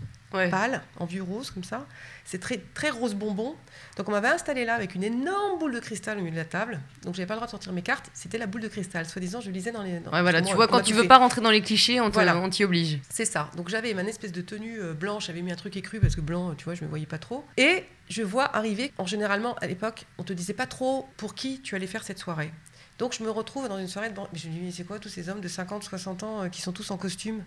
[0.50, 1.86] pâle, en vieux rose comme ça.
[2.24, 3.54] C'est très, très rose bonbon.
[3.96, 6.44] Donc on m'avait installé là avec une énorme boule de cristal au milieu de la
[6.44, 6.80] table.
[7.02, 8.10] Donc j'avais pas le droit de sortir mes cartes.
[8.14, 9.06] C'était la boule de cristal.
[9.06, 9.92] Soi-disant, je lisais dans les.
[9.98, 12.10] ouais, voilà, tu vois, quand tu veux pas rentrer dans les clichés, on
[12.50, 12.98] t'y oblige.
[13.08, 13.50] C'est ça.
[13.56, 15.26] Donc j'avais ma espèce de tenue euh, blanche.
[15.26, 17.44] J'avais mis un truc écru parce que blanc, tu vois, je me voyais pas trop.
[17.56, 18.92] Et je vois arriver.
[18.98, 22.18] En généralement, à l'époque, on te disait pas trop pour qui tu allais faire cette
[22.18, 22.52] soirée.
[22.98, 24.14] Donc je me retrouve dans une soirée de.
[24.34, 26.72] Je me dis, c'est quoi tous ces hommes de 50, 60 ans euh, qui sont
[26.72, 27.42] tous en costume?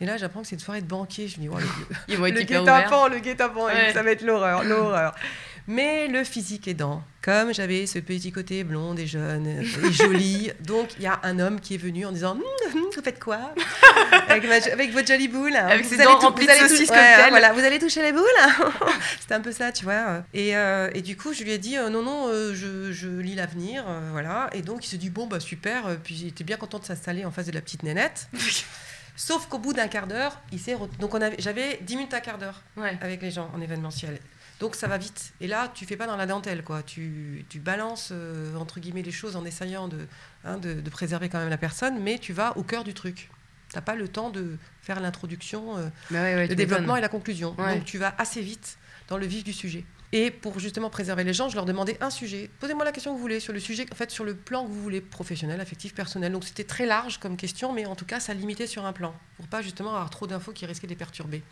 [0.00, 1.28] Et là, j'apprends que c'est une soirée de banquier.
[1.28, 1.58] Je me dis, oh,
[2.08, 5.14] le, le guet-apens, le guet-apens, ça va être l'horreur, l'horreur.
[5.68, 10.88] Mais le physique aidant, comme j'avais ce petit côté blond et jeune et joli, donc
[10.98, 12.42] il y a un homme qui est venu en disant hum,
[12.74, 13.54] hum, Vous faites quoi
[14.28, 15.54] avec, avec, votre jolie boule.
[15.54, 16.98] Avec ses dents remplies de saucisses comme
[17.30, 18.22] voilà, Vous allez toucher les boules
[19.20, 20.24] C'était un peu ça, tu vois.
[20.34, 23.08] Et, euh, et, du coup, je lui ai dit euh, Non, non, euh, je, je,
[23.08, 23.84] lis l'avenir.
[24.10, 24.50] voilà.
[24.52, 25.96] Et donc, il se dit Bon, bah super.
[26.02, 28.28] Puis il était bien content de s'installer en face de la petite nénette.
[29.14, 32.62] Sauf qu'au bout d'un quart d'heure, il s'est donc j'avais 10 minutes à quart d'heure
[33.00, 34.18] avec les gens en événementiel.
[34.62, 35.32] Donc ça va vite.
[35.40, 36.84] Et là, tu fais pas dans la dentelle, quoi.
[36.84, 40.06] Tu, tu balances euh, entre guillemets les choses en essayant de,
[40.44, 43.28] hein, de, préserver quand même la personne, mais tu vas au cœur du truc.
[43.70, 47.56] Tu n'as pas le temps de faire l'introduction, euh, bah le développement et la conclusion.
[47.58, 49.84] Donc tu vas assez vite dans le vif du sujet.
[50.12, 52.48] Et pour justement préserver les gens, je leur demandais un sujet.
[52.60, 54.68] Posez-moi la question que vous voulez sur le sujet, en fait, sur le plan que
[54.68, 56.30] vous voulez, professionnel, affectif, personnel.
[56.30, 59.12] Donc c'était très large comme question, mais en tout cas, ça limitait sur un plan,
[59.38, 61.42] pour pas justement avoir trop d'infos qui risquaient de les perturber.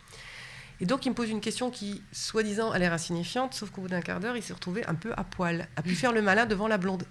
[0.80, 3.88] Et donc, il me pose une question qui, soi-disant, a l'air insignifiante, sauf qu'au bout
[3.88, 6.46] d'un quart d'heure, il s'est retrouvé un peu à poil, a pu faire le malin
[6.46, 7.04] devant la blonde.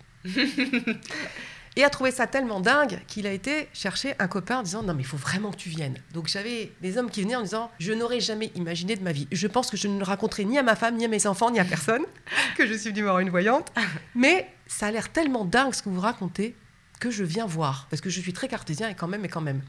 [1.75, 4.93] et a trouvé ça tellement dingue qu'il a été chercher un copain en disant non
[4.93, 5.97] mais il faut vraiment que tu viennes.
[6.13, 9.27] Donc j'avais des hommes qui venaient en disant je n'aurais jamais imaginé de ma vie.
[9.31, 11.59] Je pense que je ne raconterai ni à ma femme, ni à mes enfants, ni
[11.59, 12.03] à personne
[12.57, 13.71] que je suis venue voir une voyante.
[14.15, 16.55] Mais ça a l'air tellement dingue ce que vous racontez
[16.99, 19.41] que je viens voir parce que je suis très cartésien et quand même et quand
[19.41, 19.61] même.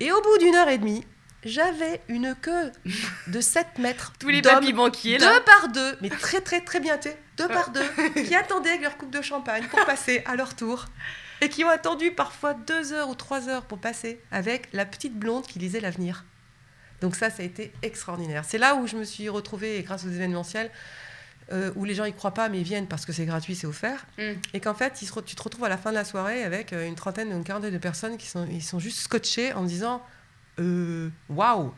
[0.00, 1.04] Et au bout d'une heure et demie,
[1.44, 2.72] j'avais une queue
[3.26, 4.12] de 7 mètres.
[4.18, 5.34] Tous les papis banquiers, là.
[5.34, 6.98] Deux par deux, mais très, très, très bien,
[7.36, 7.84] deux par deux,
[8.22, 10.86] qui attendaient avec leur coupe de champagne pour passer à leur tour.
[11.40, 15.14] Et qui ont attendu parfois deux heures ou trois heures pour passer avec la petite
[15.14, 16.24] blonde qui lisait l'avenir.
[17.00, 18.44] Donc ça, ça a été extraordinaire.
[18.44, 20.70] C'est là où je me suis retrouvée, grâce aux événementiels,
[21.50, 23.66] euh, où les gens y croient pas, mais ils viennent parce que c'est gratuit, c'est
[23.66, 24.06] offert.
[24.18, 24.32] Mm.
[24.54, 26.94] Et qu'en fait, tu te retrouves à la fin de la soirée avec euh, une
[26.94, 30.00] trentaine, une quarantaine de personnes qui sont, ils sont juste scotchés en disant
[30.58, 31.72] euh, waouh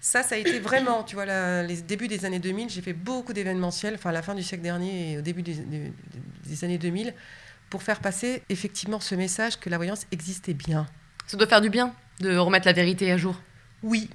[0.00, 1.26] ça, ça a été vraiment, tu vois,
[1.62, 4.62] les débuts des années 2000, j'ai fait beaucoup d'événementiels, enfin à la fin du siècle
[4.62, 7.14] dernier et au début des, années 2000,
[7.68, 10.86] pour faire passer effectivement ce message que la voyance existait bien.
[11.26, 13.40] Ça doit faire du bien de remettre la vérité à jour.
[13.82, 14.08] Oui.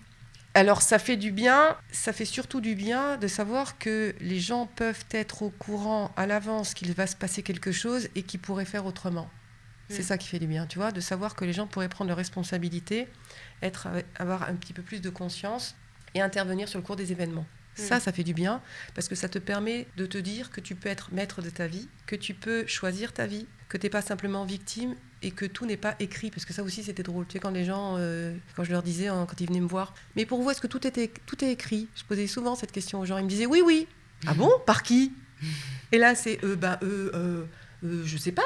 [0.55, 4.67] Alors ça fait du bien, ça fait surtout du bien de savoir que les gens
[4.67, 8.65] peuvent être au courant à l'avance qu'il va se passer quelque chose et qu'ils pourraient
[8.65, 9.29] faire autrement.
[9.89, 10.05] C'est mm.
[10.05, 12.17] ça qui fait du bien, tu vois, de savoir que les gens pourraient prendre leurs
[12.17, 13.07] responsabilités
[13.61, 13.87] être,
[14.17, 15.75] avoir un petit peu plus de conscience
[16.15, 17.45] et intervenir sur le cours des événements.
[17.77, 17.81] Mm.
[17.81, 18.61] Ça, ça fait du bien
[18.95, 21.67] parce que ça te permet de te dire que tu peux être maître de ta
[21.67, 25.45] vie, que tu peux choisir ta vie, que tu n'es pas simplement victime et que
[25.45, 26.29] tout n'est pas écrit.
[26.29, 27.25] Parce que ça aussi, c'était drôle.
[27.25, 29.67] Tu sais, quand les gens, euh, quand je leur disais, hein, quand ils venaient me
[29.67, 31.87] voir, mais pour vous, est-ce que tout, était, tout est écrit?
[31.95, 33.17] Je posais souvent cette question aux gens.
[33.17, 33.87] Ils me disaient, oui, oui.
[34.27, 34.51] Ah bon?
[34.65, 35.11] Par qui
[35.91, 37.45] Et là, c'est, euh, bah, euh,
[37.83, 38.43] euh, je sais pas,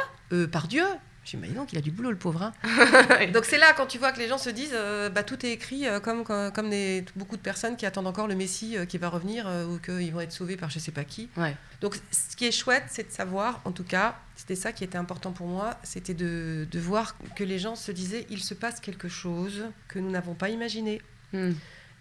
[0.52, 0.86] par Dieu.
[1.30, 2.42] Je me dis, donc, il a du boulot, le pauvre.
[2.42, 2.54] hein.
[3.34, 5.52] donc, c'est là, quand tu vois que les gens se disent, euh, bah, tout est
[5.52, 8.86] écrit euh, comme, comme, comme des- beaucoup de personnes qui attendent encore le Messie euh,
[8.86, 11.30] qui va revenir ou qu'ils vont être sauvés par je sais pas qui.
[11.36, 11.56] Ouais.
[11.82, 14.98] Donc, ce qui est chouette, c'est de savoir, en tout cas, c'était ça qui était
[14.98, 18.80] important pour moi, c'était de, de voir que les gens se disaient, il se passe
[18.80, 21.02] quelque chose que nous n'avons pas imaginé
[21.34, 21.52] Hmm.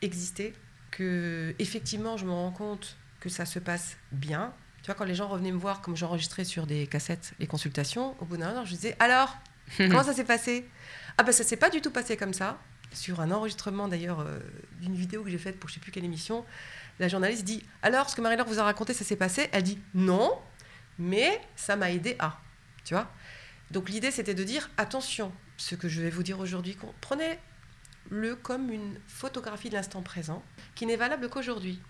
[0.03, 0.55] exister,
[0.93, 4.53] que effectivement, je me rends compte que ça se passe bien.
[4.87, 8.14] Tu vois, quand les gens revenaient me voir, comme j'enregistrais sur des cassettes les consultations,
[8.20, 9.37] au bout d'un an, je disais alors,
[9.79, 10.64] comment ça s'est passé?
[11.18, 12.61] Ah ben ça s'est pas du tout passé comme ça.
[12.92, 14.38] Sur un enregistrement d'ailleurs euh,
[14.81, 16.44] d'une vidéo que j'ai faite pour je sais plus quelle émission,
[17.01, 19.49] la journaliste dit alors ce que Marie-Laure vous a raconté, ça s'est passé?
[19.51, 20.38] Elle dit non,
[21.01, 22.38] mais ça m'a aidé à.
[22.85, 23.11] Tu vois?
[23.72, 28.37] Donc l'idée c'était de dire attention, ce que je vais vous dire aujourd'hui, qu'on- prenez-le
[28.37, 30.44] comme une photographie de l'instant présent
[30.77, 31.81] qui n'est valable qu'aujourd'hui.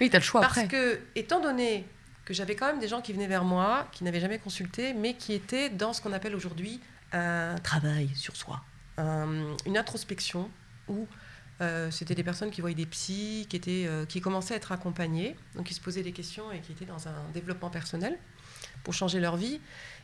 [0.00, 0.68] Oui, t'as le choix Parce après.
[0.68, 1.86] que, étant donné
[2.26, 5.14] que j'avais quand même des gens qui venaient vers moi, qui n'avaient jamais consulté, mais
[5.14, 6.80] qui étaient dans ce qu'on appelle aujourd'hui
[7.12, 8.62] un travail sur soi,
[8.98, 10.50] un- une introspection,
[10.88, 11.06] où
[11.62, 14.72] euh, c'était des personnes qui voyaient des psys, qui, étaient, euh, qui commençaient à être
[14.72, 18.18] accompagnées, donc qui se posaient des questions et qui étaient dans un développement personnel
[18.84, 19.60] pour changer leur vie,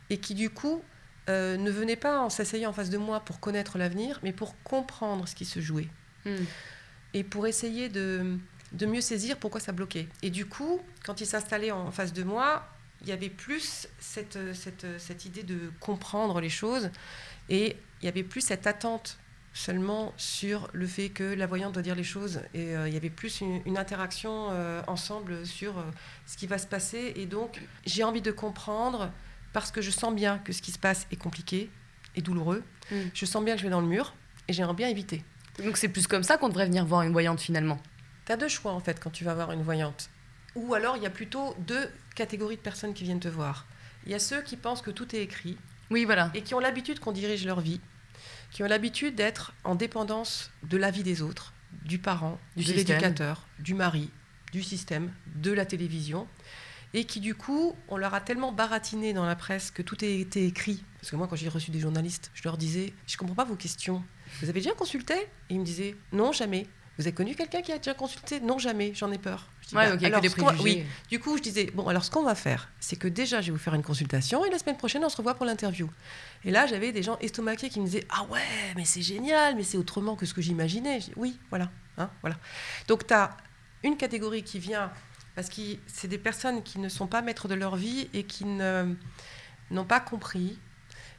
[0.09, 0.81] et qui du coup
[1.29, 4.61] euh, ne venaient pas en s'asseyant en face de moi pour connaître l'avenir, mais pour
[4.63, 5.89] comprendre ce qui se jouait
[6.25, 6.45] Hmm.
[7.13, 8.37] et pour essayer de,
[8.73, 10.07] de mieux saisir pourquoi ça bloquait.
[10.21, 12.67] Et du coup, quand il s'installait en face de moi,
[13.01, 16.89] il y avait plus cette, cette, cette idée de comprendre les choses
[17.49, 19.17] et il y avait plus cette attente
[19.53, 22.97] seulement sur le fait que la voyante doit dire les choses et euh, il y
[22.97, 25.83] avait plus une, une interaction euh, ensemble sur euh,
[26.25, 29.11] ce qui va se passer et donc j'ai envie de comprendre
[29.51, 31.69] parce que je sens bien que ce qui se passe est compliqué
[32.15, 32.63] et douloureux.
[32.91, 32.95] Mm.
[33.13, 34.15] Je sens bien que je vais dans le mur
[34.47, 35.23] et j'aimerais bien éviter.
[35.63, 37.79] Donc c'est plus comme ça qu'on devrait venir voir une voyante finalement.
[38.25, 40.09] Tu as deux choix en fait quand tu vas voir une voyante.
[40.55, 43.65] Ou alors il y a plutôt deux catégories de personnes qui viennent te voir.
[44.05, 45.57] Il y a ceux qui pensent que tout est écrit
[45.89, 46.29] Oui, voilà.
[46.33, 47.79] et qui ont l'habitude qu'on dirige leur vie,
[48.51, 51.53] qui ont l'habitude d'être en dépendance de l'avis des autres,
[51.85, 54.09] du parent, Du de l'éducateur, du mari,
[54.51, 56.27] du système, de la télévision,
[56.93, 60.05] et qui du coup, on leur a tellement baratiné dans la presse que tout a
[60.05, 60.83] été écrit.
[60.99, 63.55] Parce que moi, quand j'ai reçu des journalistes, je leur disais, je comprends pas vos
[63.55, 64.03] questions.
[64.41, 65.15] Vous avez déjà consulté?
[65.49, 66.67] Et ils me disaient, non, jamais.
[66.97, 68.39] Vous avez connu quelqu'un qui a déjà consulté?
[68.39, 69.47] Non, jamais, j'en ai peur.
[69.61, 72.23] Je dis, Ouais, bah, donc a oui, du coup, je disais, bon, alors ce qu'on
[72.23, 75.03] va faire, c'est que déjà, je vais vous faire une consultation et la semaine prochaine,
[75.03, 75.89] on se revoit pour l'interview.
[76.45, 78.41] Et là, j'avais des gens estomaqués qui me disaient, ah ouais,
[78.75, 80.99] mais c'est génial, mais c'est autrement que ce que j'imaginais.
[81.15, 82.37] Oui, voilà, hein, voilà.
[82.87, 83.37] Donc, tu as
[83.83, 84.91] une catégorie qui vient
[85.35, 88.45] parce que c'est des personnes qui ne sont pas maîtres de leur vie et qui
[88.45, 88.95] n'ont
[89.87, 90.59] pas compris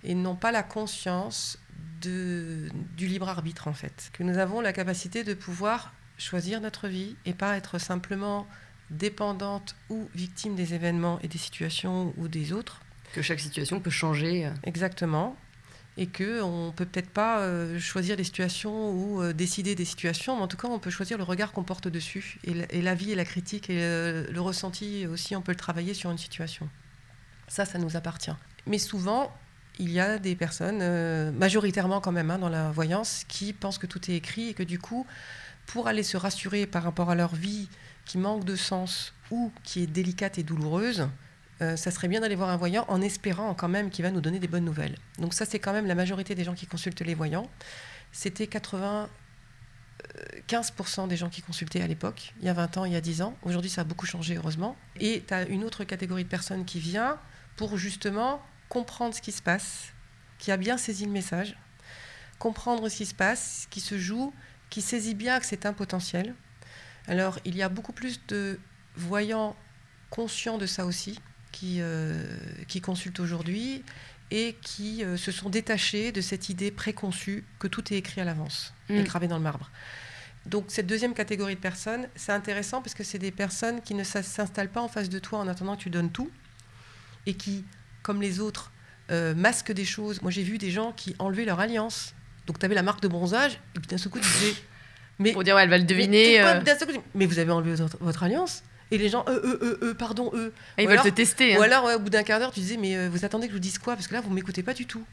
[0.05, 1.59] et n'ont pas la conscience
[2.05, 4.11] de, du libre arbitre, en fait.
[4.13, 8.47] Que nous avons la capacité de pouvoir choisir notre vie et pas être simplement
[8.91, 12.81] dépendante ou victime des événements et des situations ou des autres.
[13.13, 14.47] Que chaque situation peut changer.
[14.47, 14.51] euh.
[14.65, 15.37] Exactement.
[15.97, 20.37] Et que on peut peut-être pas euh, choisir des situations ou euh, décider des situations,
[20.37, 22.39] mais en tout cas, on peut choisir le regard qu'on porte dessus.
[22.45, 23.79] Et, la- et la vie et la critique et
[24.29, 26.69] le ressenti aussi, on peut le travailler sur une situation.
[27.49, 28.33] Ça, ça nous appartient.
[28.67, 29.33] Mais souvent,
[29.79, 33.79] il y a des personnes, euh, majoritairement quand même hein, dans la voyance, qui pensent
[33.79, 35.07] que tout est écrit et que du coup,
[35.67, 37.69] pour aller se rassurer par rapport à leur vie
[38.05, 41.09] qui manque de sens ou qui est délicate et douloureuse,
[41.63, 44.21] euh, ça serait bien d'aller voir un voyant en espérant quand même qu'il va nous
[44.21, 44.97] donner des bonnes nouvelles.
[45.19, 47.49] Donc ça, c'est quand même la majorité des gens qui consultent les voyants.
[48.13, 49.09] C'était 80...
[50.19, 52.97] euh, 15% des gens qui consultaient à l'époque, il y a 20 ans, il y
[52.97, 53.37] a 10 ans.
[53.43, 54.77] Aujourd'hui, ça a beaucoup changé, heureusement.
[55.01, 57.19] Et tu as une autre catégorie de personnes qui vient
[57.57, 58.43] pour justement
[58.75, 59.93] comprendre ce qui se passe,
[60.41, 61.57] qui a bien saisi le message,
[62.41, 64.35] comprendre ce qui se passe, ce qui se joue,
[64.69, 66.35] qui saisit bien que c'est un potentiel.
[67.07, 68.59] Alors, il y a beaucoup plus de
[68.97, 69.55] voyants
[70.11, 71.21] conscients de ça aussi,
[71.53, 72.27] qui, euh,
[72.67, 73.85] qui consultent aujourd'hui
[74.33, 78.25] et qui euh, se sont détachés de cette idée préconçue que tout est écrit à
[78.25, 79.05] l'avance et Mm.
[79.05, 79.71] gravé dans le marbre.
[80.47, 84.03] Donc cette deuxième catégorie de personnes, c'est intéressant parce que c'est des personnes qui ne
[84.03, 86.31] s'installent pas en face de toi en attendant que tu donnes tout
[87.27, 87.65] et qui,
[88.05, 88.71] comme les autres,
[89.11, 90.23] euh, masquent des choses.
[90.23, 92.15] Moi j'ai vu des gens qui enlevaient leur alliance.
[92.47, 94.55] Donc tu avais la marque de bronzage et puis d'un seul coup tu disais...
[95.21, 96.41] Mais, Pour dire, ouais, elle va le deviner.
[96.41, 99.79] euh, coup, mais vous avez enlevé votre, votre alliance Et les gens, eux, eux, eux,
[99.83, 100.53] eux, pardon, eux.
[100.77, 101.57] et ils ou veulent alors- te tester.
[101.57, 101.65] Ou hein.
[101.67, 103.57] alors, ouais, au bout d'un quart d'heure, tu disais, mais euh, vous attendez que je
[103.57, 103.95] vous dise quoi?
[103.95, 105.05] Parce que là, vous m'écoutez pas du tout.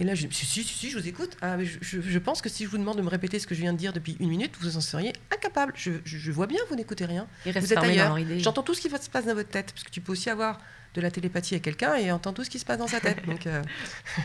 [0.00, 1.36] Et là, je dis, si, si, si, si, je vous écoute.
[1.42, 3.46] Ah, mais je, je- je pense que si je vous demande de me répéter ce
[3.46, 5.72] que je viens de dire depuis une minute, vous en seriez incapable.
[5.76, 7.26] Je, vois bien, vous n'écoutez rien.
[7.44, 8.16] Vous êtes ailleurs.
[8.38, 9.72] J'entends tout ce qui se passe dans votre tête.
[9.72, 10.60] Parce que tu peux aussi avoir
[10.94, 13.24] de la télépathie avec quelqu'un et entendre tout ce qui se passe dans sa tête.
[13.26, 13.62] Donc, euh,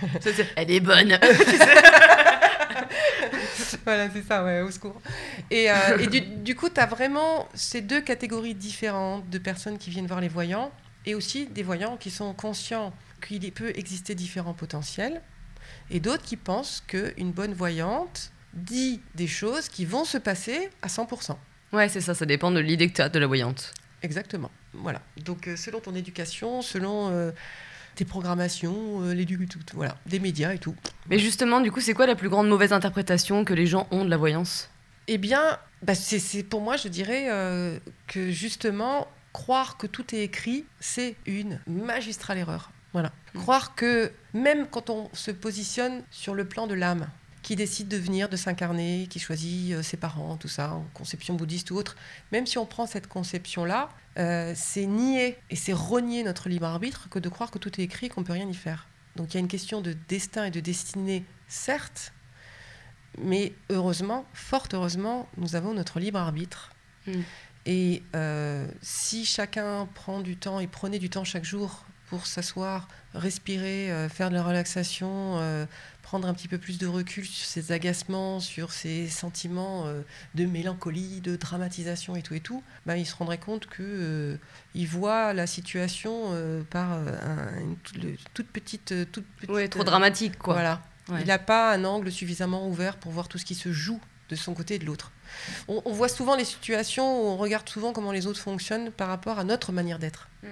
[0.55, 1.17] Elle est bonne.
[3.85, 5.01] voilà, c'est ça, ouais, au secours.
[5.51, 9.77] Et, euh, et du, du coup, tu as vraiment ces deux catégories différentes de personnes
[9.77, 10.71] qui viennent voir les voyants
[11.05, 12.93] et aussi des voyants qui sont conscients
[13.27, 15.21] qu'il peut exister différents potentiels
[15.93, 20.87] et d'autres qui pensent qu'une bonne voyante dit des choses qui vont se passer à
[20.87, 21.37] 100%.
[21.71, 23.73] Ouais, c'est ça, ça dépend de l'idée que tu as de la voyante.
[24.01, 24.51] Exactement.
[24.73, 25.01] Voilà.
[25.23, 27.31] Donc, euh, selon ton éducation, selon euh,
[27.95, 30.75] tes programmations, euh, l'éducation, voilà, des médias et tout.
[31.09, 34.03] Mais justement, du coup, c'est quoi la plus grande mauvaise interprétation que les gens ont
[34.03, 34.69] de la voyance?
[35.07, 37.77] Eh bien, bah, c'est pour moi, je dirais euh,
[38.07, 42.71] que justement, croire que tout est écrit, c'est une magistrale erreur.
[42.93, 43.11] Voilà.
[43.33, 43.39] Mm.
[43.39, 47.07] Croire que même quand on se positionne sur le plan de l'âme,
[47.43, 51.35] qui décide de venir, de s'incarner, qui choisit euh, ses parents, tout ça, en conception
[51.35, 51.97] bouddhiste ou autre,
[52.31, 57.09] même si on prend cette conception-là, euh, c'est nier et c'est renier notre libre arbitre
[57.09, 58.87] que de croire que tout est écrit et qu'on peut rien y faire.
[59.17, 62.13] Donc il y a une question de destin et de destinée, certes,
[63.21, 66.71] mais heureusement, fort heureusement, nous avons notre libre arbitre.
[67.05, 67.21] Mm.
[67.65, 72.87] Et euh, si chacun prend du temps et prenait du temps chaque jour pour s'asseoir,
[73.13, 75.65] respirer, euh, faire de la relaxation, euh,
[76.01, 80.01] prendre un petit peu plus de recul sur ses agacements, sur ses sentiments euh,
[80.35, 84.37] de mélancolie, de dramatisation et tout et tout, ben, il se rendrait compte que
[84.75, 86.31] il voit la situation
[86.69, 90.53] par un- une toute, petite, toute petite, Ouais, trop dramatique, quoi.
[90.53, 90.81] Voilà.
[91.09, 91.21] Ouais.
[91.21, 94.35] Il n'a pas un angle suffisamment ouvert pour voir tout ce qui se joue de
[94.35, 95.11] son côté et de l'autre.
[95.67, 99.07] On, on voit souvent les situations où on regarde souvent comment les autres fonctionnent par
[99.09, 100.29] rapport à notre manière d'être.
[100.43, 100.47] Mm.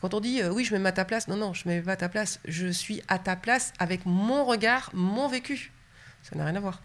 [0.00, 1.72] Quand on dit euh, oui, je me mets à ta place, non, non, je ne
[1.72, 2.40] me mets pas à ta place.
[2.46, 5.72] Je suis à ta place avec mon regard, mon vécu.
[6.22, 6.82] Ça n'a rien à voir.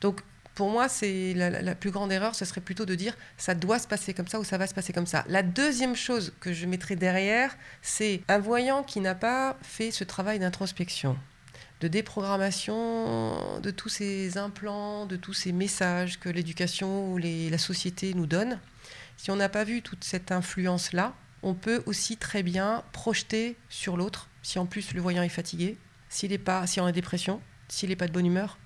[0.00, 0.20] Donc,
[0.56, 3.86] pour moi, c'est la, plus grande erreur, ce serait plutôt de dire ça doit se
[3.86, 5.22] passer comme ça ou ça va se passer comme ça.
[5.28, 10.02] La deuxième chose que je mettrai derrière, c'est un voyant qui n'a pas fait ce
[10.02, 11.18] travail d'introspection,
[11.80, 18.14] de déprogrammation de tous ces implants, de tous ces messages que l'éducation ou la société
[18.14, 18.58] nous donne.
[19.18, 21.12] Si on n'a pas vu toute cette influence-là,
[21.46, 25.78] on peut aussi très bien projeter sur l'autre, si en plus le voyant est fatigué,
[26.08, 28.58] s'il est pas, si en dépression, s'il n'est pas de bonne humeur,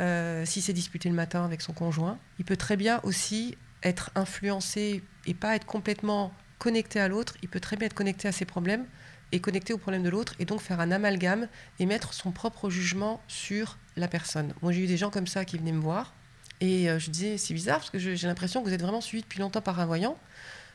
[0.00, 2.18] euh, s'il s'est disputé le matin avec son conjoint.
[2.40, 7.36] Il peut très bien aussi être influencé et pas être complètement connecté à l'autre.
[7.42, 8.84] Il peut très bien être connecté à ses problèmes
[9.30, 11.46] et connecté aux problèmes de l'autre et donc faire un amalgame
[11.78, 14.54] et mettre son propre jugement sur la personne.
[14.60, 16.12] Moi, j'ai eu des gens comme ça qui venaient me voir
[16.60, 19.22] et euh, je disais, c'est bizarre parce que j'ai l'impression que vous êtes vraiment suivi
[19.22, 20.18] depuis longtemps par un voyant.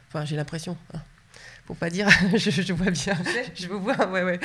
[0.08, 0.78] Enfin, j'ai l'impression.
[0.94, 1.02] hein.
[1.70, 3.16] Faut pas dire, je, je vois bien,
[3.56, 4.40] je vous vois, ouais, ouais.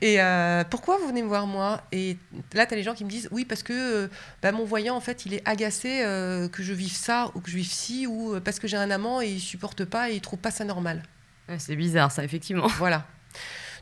[0.00, 1.82] Et euh, pourquoi vous venez me voir moi?
[1.92, 2.16] Et
[2.54, 4.08] là, tu as les gens qui me disent, oui, parce que euh,
[4.40, 7.50] bah, mon voyant, en fait, il est agacé euh, que je vive ça ou que
[7.50, 10.22] je vive ci, ou parce que j'ai un amant et il supporte pas et il
[10.22, 11.02] trouve pas ça normal.
[11.46, 12.66] Ouais, c'est bizarre, ça, effectivement.
[12.78, 13.06] Voilà.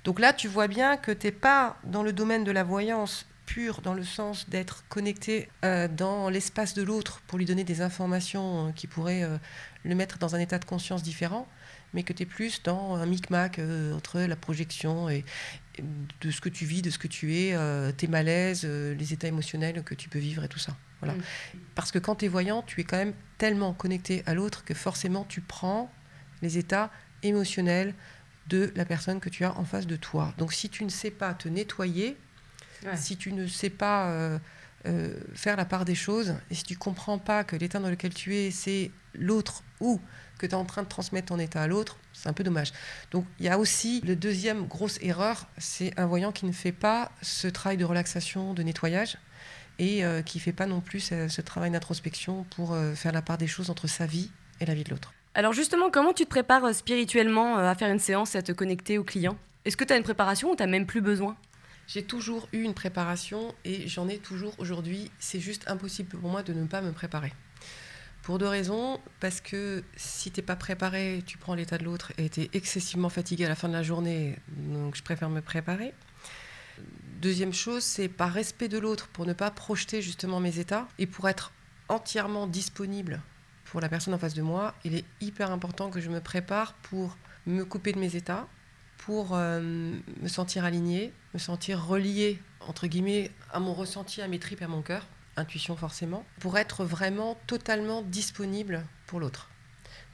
[0.03, 3.24] Donc là, tu vois bien que tu n'es pas dans le domaine de la voyance
[3.46, 8.72] pure, dans le sens d'être connecté dans l'espace de l'autre pour lui donner des informations
[8.72, 9.29] qui pourraient
[9.85, 11.46] le mettre dans un état de conscience différent,
[11.92, 15.24] mais que tu es plus dans un micmac euh, entre la projection et,
[15.76, 15.85] et
[16.20, 19.12] de ce que tu vis, de ce que tu es, euh, tes malaises, euh, les
[19.12, 20.76] états émotionnels que tu peux vivre et tout ça.
[21.00, 21.14] Voilà.
[21.14, 21.22] Mm.
[21.74, 24.74] Parce que quand tu es voyant, tu es quand même tellement connecté à l'autre que
[24.74, 25.90] forcément tu prends
[26.42, 26.90] les états
[27.22, 27.94] émotionnels
[28.48, 30.35] de la personne que tu as en face de toi.
[30.38, 32.16] Donc si tu ne sais pas te nettoyer,
[32.85, 32.96] Ouais.
[32.96, 34.09] si tu ne sais pas
[34.87, 38.14] euh, faire la part des choses, et si tu comprends pas que l'état dans lequel
[38.14, 40.00] tu es, c'est l'autre, ou
[40.40, 42.72] que tu es en train de transmettre ton état à l'autre, c'est un peu dommage.
[43.11, 46.72] Donc il y a aussi le deuxième grosse erreur, c'est un voyant qui ne fait
[46.72, 49.18] pas ce travail de relaxation, de nettoyage,
[49.79, 53.12] et euh, qui ne fait pas non plus ce, ce travail d'introspection pour euh, faire
[53.12, 55.12] la part des choses entre sa vie et la vie de l'autre.
[55.35, 58.53] Alors justement, comment tu te prépares euh, spirituellement à faire une séance et à te
[58.53, 61.37] connecter au client Est-ce que tu as une préparation ou tu même plus besoin?
[61.87, 65.11] J'ai toujours eu une préparation et j'en ai toujours aujourd'hui.
[65.18, 67.33] C'est juste impossible pour moi de ne pas me préparer.
[68.22, 69.00] Pour deux raisons.
[69.20, 73.09] Parce que si t'es pas préparé, tu prends l'état de l'autre et tu es excessivement
[73.09, 74.38] fatigué à la fin de la journée.
[74.48, 75.94] Donc je préfère me préparer.
[77.20, 81.06] Deuxième chose, c'est par respect de l'autre, pour ne pas projeter justement mes états et
[81.06, 81.52] pour être
[81.88, 83.20] entièrement disponible
[83.70, 86.74] pour la personne en face de moi, il est hyper important que je me prépare
[86.74, 88.48] pour me couper de mes états,
[88.98, 89.61] pour euh,
[90.20, 94.66] me sentir aligné, me sentir relié, entre guillemets, à mon ressenti, à mes tripes, à
[94.66, 95.06] mon cœur,
[95.40, 99.48] intuition forcément, pour être vraiment totalement disponible pour l'autre.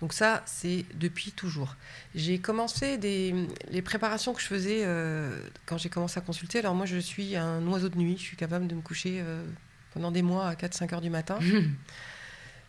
[0.01, 1.77] Donc ça, c'est depuis toujours.
[2.15, 3.35] J'ai commencé des,
[3.71, 6.59] les préparations que je faisais euh, quand j'ai commencé à consulter.
[6.59, 8.17] Alors moi, je suis un oiseau de nuit.
[8.19, 9.43] Je suis capable de me coucher euh,
[9.95, 11.39] pendant des mois à 4-5 heures du matin.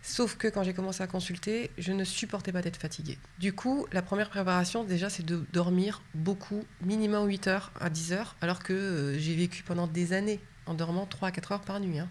[0.03, 3.17] Sauf que quand j'ai commencé à consulter, je ne supportais pas d'être fatiguée.
[3.39, 8.13] Du coup, la première préparation, déjà, c'est de dormir beaucoup, minimum 8 heures à 10
[8.13, 11.61] heures, alors que euh, j'ai vécu pendant des années en dormant 3 à 4 heures
[11.61, 11.99] par nuit.
[11.99, 12.07] hein.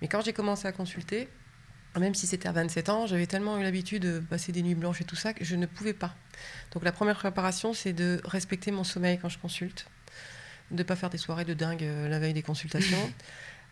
[0.00, 1.28] Mais quand j'ai commencé à consulter,
[1.98, 5.00] même si c'était à 27 ans, j'avais tellement eu l'habitude de passer des nuits blanches
[5.00, 6.14] et tout ça que je ne pouvais pas.
[6.72, 9.86] Donc la première préparation, c'est de respecter mon sommeil quand je consulte,
[10.70, 13.12] de ne pas faire des soirées de dingue euh, la veille des consultations.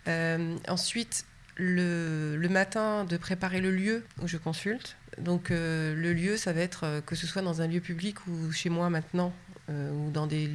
[0.07, 1.25] Euh, ensuite,
[1.57, 4.97] le, le matin, de préparer le lieu où je consulte.
[5.19, 8.27] Donc euh, le lieu, ça va être euh, que ce soit dans un lieu public
[8.27, 9.33] ou chez moi maintenant,
[9.71, 10.51] ou dans des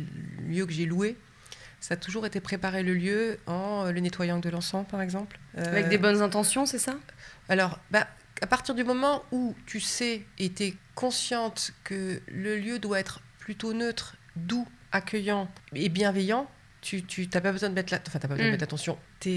[0.47, 1.17] lieux que j'ai loués.
[1.82, 5.40] Ça a toujours été préparer le lieu en euh, le nettoyant de l'encens, par exemple.
[5.58, 6.96] Euh, Avec des bonnes intentions, c'est ça?
[7.48, 8.08] Alors, bah,
[8.42, 13.00] à partir du moment où tu sais et tu es consciente que le lieu doit
[13.00, 16.50] être plutôt neutre, doux, accueillant et bienveillant,
[16.82, 17.04] tu
[17.34, 18.52] n'as pas besoin de mettre la, enfin, pas besoin de Mm.
[18.52, 18.98] mettre l'attention.
[19.20, 19.30] Tu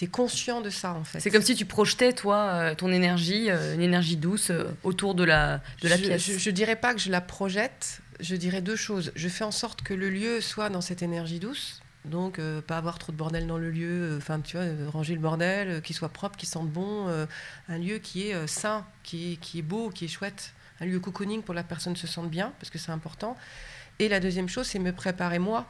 [0.00, 1.20] es, conscient de ça, en fait.
[1.20, 4.50] C'est comme si tu projetais, toi, euh, ton énergie, une énergie douce
[4.82, 6.22] autour de la, de la je, pièce.
[6.24, 9.12] Je, je dirais pas que je la projette, je dirais deux choses.
[9.14, 11.80] Je fais en sorte que le lieu soit dans cette énergie douce.
[12.04, 14.88] Donc, euh, pas avoir trop de bordel dans le lieu, euh, enfin, tu vois, euh,
[14.88, 17.08] ranger le bordel, qu'il soit propre, qu'il sente bon,
[17.68, 21.00] un lieu qui est sain, qui est, qui est beau, qui est chouette, un lieu
[21.00, 23.36] cocooning pour la personne se sente bien, parce que c'est important.
[23.98, 25.66] Et la deuxième chose, c'est me préparer moi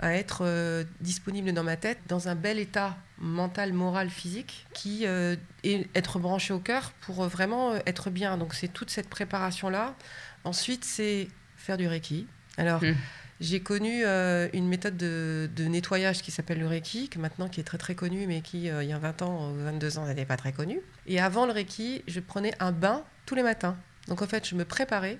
[0.00, 5.88] à être disponible dans ma tête, dans un bel état mental, moral, physique, qui est
[5.94, 8.36] être branché au cœur pour vraiment être bien.
[8.36, 9.94] Donc c'est toute cette préparation-là.
[10.44, 12.26] Ensuite, c'est faire du Reiki.
[12.56, 12.94] Alors, Mm.
[13.40, 17.60] J'ai connu euh, une méthode de, de nettoyage qui s'appelle le Reiki, que maintenant qui
[17.60, 20.06] est très très connue, mais qui, euh, il y a 20 ans ou 22 ans,
[20.06, 20.80] n'était pas très connue.
[21.06, 23.76] Et avant le Reiki, je prenais un bain tous les matins.
[24.08, 25.18] Donc en fait, je me préparais.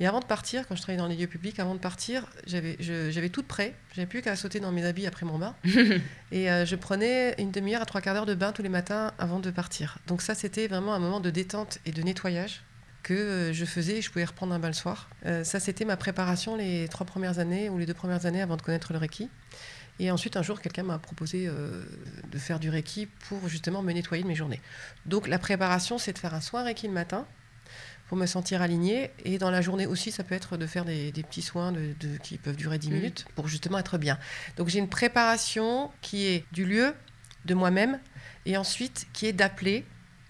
[0.00, 3.28] Et avant de partir, quand je travaillais dans les lieux publics, avant de partir, j'avais
[3.28, 3.74] tout prêt.
[3.94, 5.54] J'avais plus qu'à sauter dans mes habits après mon bain.
[6.32, 9.12] et euh, je prenais une demi-heure à trois quarts d'heure de bain tous les matins
[9.18, 9.98] avant de partir.
[10.06, 12.62] Donc ça, c'était vraiment un moment de détente et de nettoyage
[13.02, 15.08] que euh, je faisais et je pouvais reprendre un bain le soir.
[15.26, 18.56] Euh, ça, c'était ma préparation les trois premières années ou les deux premières années avant
[18.56, 19.28] de connaître le Reiki.
[19.98, 21.84] Et ensuite, un jour, quelqu'un m'a proposé euh,
[22.30, 24.60] de faire du Reiki pour justement me nettoyer de mes journées.
[25.06, 27.26] Donc la préparation, c'est de faire un soin Reiki le matin
[28.08, 29.10] pour me sentir alignée.
[29.24, 31.94] Et dans la journée aussi, ça peut être de faire des, des petits soins de,
[32.00, 32.92] de- qui peuvent durer 10 Mm.
[32.94, 34.18] minutes pour justement être bien.
[34.56, 36.94] Donc j'ai une préparation qui est du lieu,
[37.44, 38.00] de moi-même,
[38.46, 39.84] et ensuite qui est d'appeler.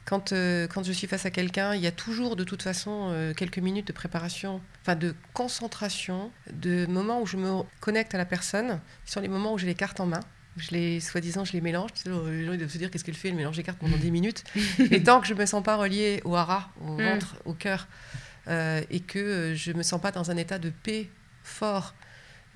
[0.05, 3.11] Quand, euh, quand je suis face à quelqu'un, il y a toujours de toute façon
[3.13, 8.19] euh, quelques minutes de préparation, enfin de concentration, de moments où je me connecte à
[8.19, 10.21] la personne, qui sont les moments où j'ai les cartes en main.
[10.57, 11.91] Je les, soi-disant, je les mélange.
[12.05, 14.11] Les gens ils doivent se dire qu'est-ce qu'elle fait, elle mélange les cartes pendant 10
[14.11, 14.43] minutes.
[14.91, 17.03] Et tant que je me sens pas reliée au hara, au Mm.
[17.05, 17.87] ventre, au cœur,
[18.49, 21.09] euh, et que je me sens pas dans un état de paix
[21.45, 21.95] fort,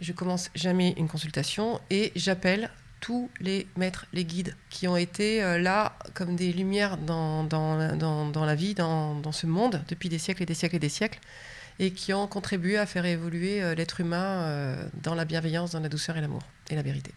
[0.01, 2.69] je commence jamais une consultation et j'appelle
[3.05, 7.95] tous les maîtres, les guides qui ont été euh, là comme des lumières dans, dans,
[7.95, 10.79] dans, dans la vie, dans, dans ce monde, depuis des siècles et des siècles et
[10.79, 11.19] des siècles,
[11.79, 15.81] et qui ont contribué à faire évoluer euh, l'être humain euh, dans la bienveillance, dans
[15.81, 17.13] la douceur et l'amour et la vérité.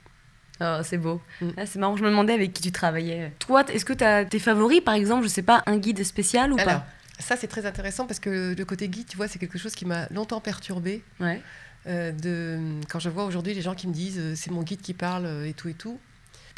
[0.59, 1.21] Oh, c'est beau.
[1.39, 1.49] Mm.
[1.55, 3.31] Ah, c'est marrant, je me demandais avec qui tu travaillais.
[3.39, 6.51] Toi, est-ce que tu as tes favoris, par exemple, je sais pas, un guide spécial
[6.51, 6.87] ou Alors, pas
[7.19, 9.85] ça c'est très intéressant parce que le côté guide, tu vois, c'est quelque chose qui
[9.85, 11.03] m'a longtemps perturbée.
[11.19, 11.41] Ouais.
[11.87, 12.59] Euh, de,
[12.89, 15.25] quand je vois aujourd'hui les gens qui me disent euh, c'est mon guide qui parle
[15.25, 15.99] euh, et tout et tout.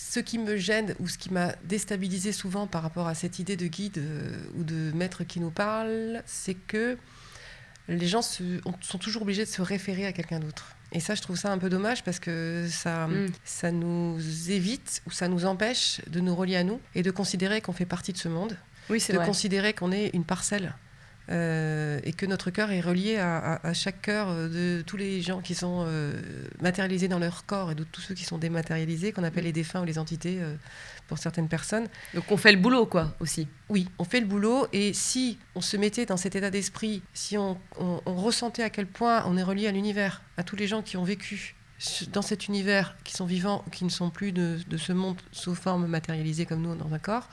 [0.02, 3.58] Ce qui me gêne ou ce qui m'a déstabilisé souvent par rapport à cette idée
[3.58, 4.02] de guide
[4.58, 6.98] ou de maître qui nous parle, c'est que
[7.90, 10.74] les gens se- sont toujours obligés de se référer à quelqu'un d'autre.
[10.94, 13.28] Et ça, je trouve ça un peu dommage parce que ça, Mm.
[13.44, 14.18] ça nous
[14.50, 17.86] évite ou ça nous empêche de nous relier à nous et de considérer qu'on fait
[17.86, 18.58] partie de ce monde
[18.90, 19.28] Oui, c'est de vrai.
[19.28, 20.74] considérer qu'on est une parcelle
[21.32, 25.22] euh, et que notre cœur est relié à, à- à chaque cœur de tous les
[25.22, 26.14] gens qui sont euh,
[26.62, 29.82] matérialisés dans leur corps et de tous ceux qui sont dématérialisés, qu'on appelle les défunts
[29.82, 30.56] ou les entités euh,
[31.08, 31.88] pour certaines personnes.
[32.14, 33.48] Donc on fait le boulot, quoi, aussi.
[33.70, 37.38] Oui, on fait le boulot et si on se mettait dans cet état d'esprit, si
[37.38, 40.68] on, on- on ressentait à quel point on est relié à l'univers, à tous les
[40.68, 41.56] gens qui ont vécu
[42.12, 45.56] dans cet univers, qui sont vivants, qui ne sont plus de, de ce monde sous
[45.56, 47.30] forme matérialisée comme nous dans un corps,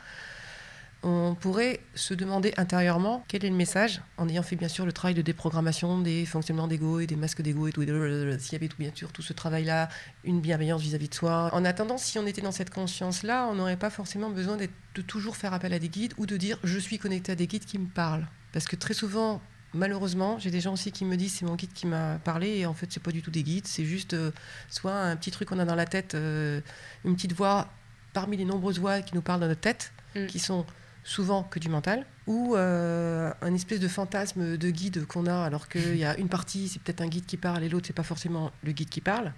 [1.08, 4.92] on pourrait se demander intérieurement quel est le message, en ayant fait bien sûr le
[4.92, 7.82] travail de déprogrammation des fonctionnements d'ego et des masques d'ego et tout.
[7.82, 9.88] S'il y avait tout, bien sûr tout ce travail-là,
[10.24, 11.48] une bienveillance vis-à-vis de soi.
[11.52, 15.36] En attendant, si on était dans cette conscience-là, on n'aurait pas forcément besoin de toujours
[15.36, 17.78] faire appel à des guides ou de dire je suis connecté à des guides qui
[17.78, 18.26] me parlent.
[18.52, 19.40] Parce que très souvent,
[19.74, 22.66] malheureusement, j'ai des gens aussi qui me disent c'est mon guide qui m'a parlé et
[22.66, 24.32] en fait c'est pas du tout des guides, c'est juste euh,
[24.70, 26.60] soit un petit truc qu'on a dans la tête, euh,
[27.04, 27.68] une petite voix
[28.12, 30.26] parmi les nombreuses voix qui nous parlent dans notre tête, Mm.
[30.26, 30.64] qui sont
[31.06, 35.68] souvent que du mental, ou euh, un espèce de fantasme de guide qu'on a, alors
[35.68, 38.02] qu'il y a une partie, c'est peut-être un guide qui parle, et l'autre, c'est pas
[38.02, 39.32] forcément le guide qui parle.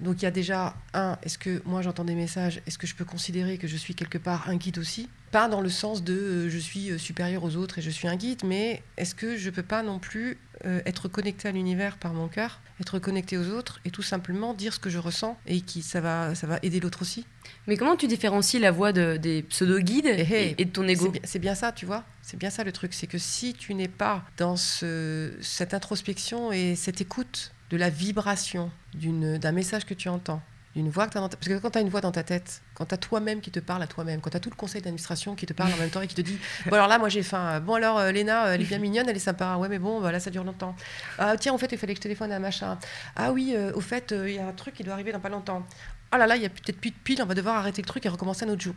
[0.00, 2.94] Donc il y a déjà, un, est-ce que moi j'entends des messages, est-ce que je
[2.94, 5.08] peux considérer que je suis quelque part un guide aussi?
[5.30, 8.06] Pas dans le sens de euh, je suis euh, supérieur aux autres et je suis
[8.06, 11.96] un guide, mais est-ce que je peux pas non plus euh, être connecté à l'univers
[11.96, 15.38] par mon cœur, être connecté aux autres et tout simplement dire ce que je ressens
[15.46, 17.26] et qui ça va, ça va aider l'autre aussi?
[17.66, 20.82] Mais comment tu différencies la voix de- des pseudo-guides Eh, eh, et, et de ton
[20.86, 22.04] C'est ego bien, c'est bien ça, tu vois?
[22.22, 22.92] C'est bien ça le truc.
[22.94, 27.90] C'est que si tu n'es pas dans ce- cette introspection et cette écoute de la
[27.90, 30.40] vibration d'un message que tu entends,
[30.74, 31.36] d'une voix que tu as dans ta...
[31.36, 33.50] Parce que quand tu as une voix dans ta tête, quand tu as toi-même qui
[33.50, 35.76] te parle à toi-même, quand tu as tout le conseil d'administration qui te parle en
[35.76, 37.60] même temps et qui te dit Bon, alors là, moi j'ai faim.
[37.60, 39.56] Bon, alors euh, Léna, elle est bien mignonne, elle est sympa.
[39.56, 40.76] Ouais, mais bon, bah, là, ça dure longtemps.
[41.18, 42.78] Ah, tiens, au fait, il fallait que je téléphone à un machin.
[43.16, 45.28] Ah oui, euh, au fait, il y a un truc qui doit arriver dans pas
[45.30, 45.66] longtemps.
[46.14, 47.86] Oh là là, il y a peut-être plus de pile, on va devoir arrêter le
[47.86, 48.74] truc et recommencer un autre jour.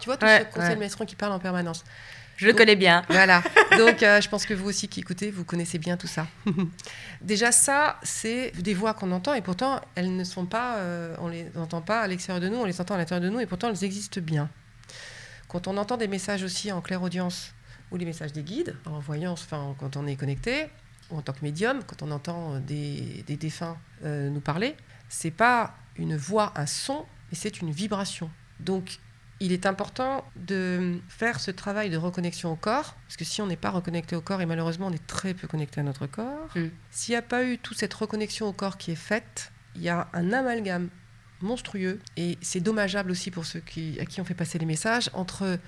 [0.00, 1.06] Tu vois, tout Ouais, ce conseil ouais.
[1.06, 1.84] qui parle en permanence.
[2.36, 3.04] Je le connais bien.
[3.08, 3.42] Voilà.
[3.78, 6.26] Donc, euh, je pense que vous aussi qui écoutez, vous connaissez bien tout ça.
[7.20, 11.28] Déjà, ça, c'est des voix qu'on entend et pourtant, elles ne sont pas, euh, on
[11.28, 13.46] les entend pas à l'extérieur de nous, on les entend à l'intérieur de nous et
[13.46, 14.48] pourtant, elles existent bien.
[15.48, 17.52] Quand on entend des messages aussi en claire audience
[17.90, 20.66] ou les messages des guides, en voyance, enfin, quand on est connecté,
[21.10, 24.74] ou en tant que médium, quand on entend des, des défunts euh, nous parler,
[25.08, 28.30] c'est pas une voix, un son, mais c'est une vibration.
[28.58, 28.98] Donc,
[29.40, 33.46] il est important de faire ce travail de reconnexion au corps, parce que si on
[33.46, 36.50] n'est pas reconnecté au corps, et malheureusement on est très peu connecté à notre corps,
[36.54, 36.68] Mm.
[36.90, 39.88] s'il n'y a pas eu toute cette reconnexion au corps qui est faite, il y
[39.88, 40.88] a un amalgame
[41.40, 45.10] monstrueux, et c'est dommageable aussi pour ceux qui, à qui on fait passer les messages,
[45.14, 45.58] entre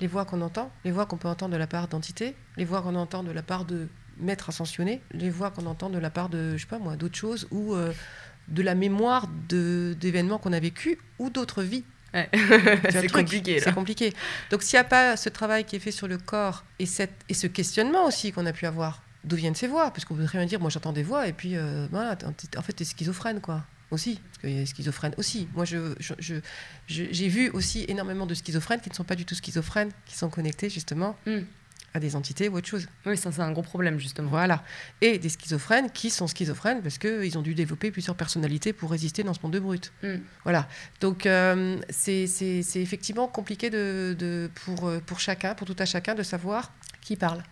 [0.00, 2.82] les voix qu'on entend, les voix qu'on peut entendre de la part d'entités, les voix
[2.82, 6.28] qu'on entend de la part de maîtres ascensionnés, les voix qu'on entend de la part
[6.28, 7.92] de, je sais pas moi, d'autres choses, ou euh,
[8.48, 11.84] de la mémoire d'événements qu'on a vécus, ou d'autres vies.
[12.14, 12.28] Ouais.
[12.90, 13.58] C'est compliqué.
[13.58, 13.72] C'est Là.
[13.72, 14.14] compliqué.
[14.50, 17.12] Donc s'il n'y a pas ce travail qui est fait sur le corps et, cette,
[17.28, 19.90] et ce questionnement aussi qu'on a pu avoir, d'où viennent ces voix?
[19.90, 22.16] Parce qu'on peut très bien dire, moi j'entends des voix et puis euh, voilà,
[22.56, 23.64] en fait t'es schizophrène quoi.
[23.90, 25.46] Aussi, parce qu'il y a des schizophrènes aussi.
[25.54, 25.94] Moi, je-
[26.88, 30.30] j'ai vu aussi énormément de schizophrènes qui ne sont pas du tout schizophrènes, qui sont
[30.30, 31.40] connectés justement Mm.
[31.94, 32.86] À des entités ou autre chose.
[33.06, 34.28] Oui, ça c'est un gros problème justement.
[34.28, 34.64] Voilà.
[35.00, 39.22] Et des schizophrènes qui sont schizophrènes parce qu'ils ont dû développer plusieurs personnalités pour résister
[39.22, 39.92] dans ce monde de brut.
[40.02, 40.16] Mm.
[40.42, 40.68] Voilà.
[41.00, 42.24] Donc, euh, c'est
[42.74, 47.14] effectivement compliqué de, de- pour, euh, pour chacun, pour tout à chacun, de savoir qui
[47.14, 47.42] parle.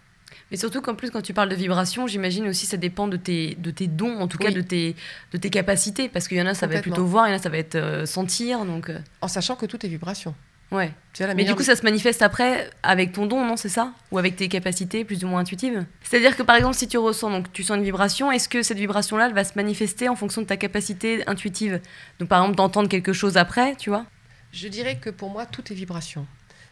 [0.51, 3.55] Mais surtout qu'en plus, quand tu parles de vibration, j'imagine aussi ça dépend de tes,
[3.57, 4.97] de tes dons, en tout cas de tes,
[5.33, 6.09] de tes capacités.
[6.09, 7.49] Parce qu'il y en a, ça va être plutôt voir, il y en a, ça
[7.49, 8.65] va être euh, sentir.
[8.65, 8.91] Donc,
[9.21, 10.35] En sachant que tout est vibration.
[10.73, 10.93] Ouais.
[11.21, 13.93] La Mais du coup, ça se manifeste après avec ton don, non C'est ça?
[14.11, 15.85] Ou avec tes capacités plus ou moins intuitives?
[16.03, 18.79] C'est-à-dire que par exemple, si tu ressens, donc tu sens une vibration, est-ce que cette
[18.79, 21.81] vibration-là, elle va se manifester en fonction de ta capacité intuitive?
[22.19, 24.07] Donc par exemple, d'entendre quelque chose après, tu vois?
[24.53, 26.27] Je dirais que pour moi, tout est vibration.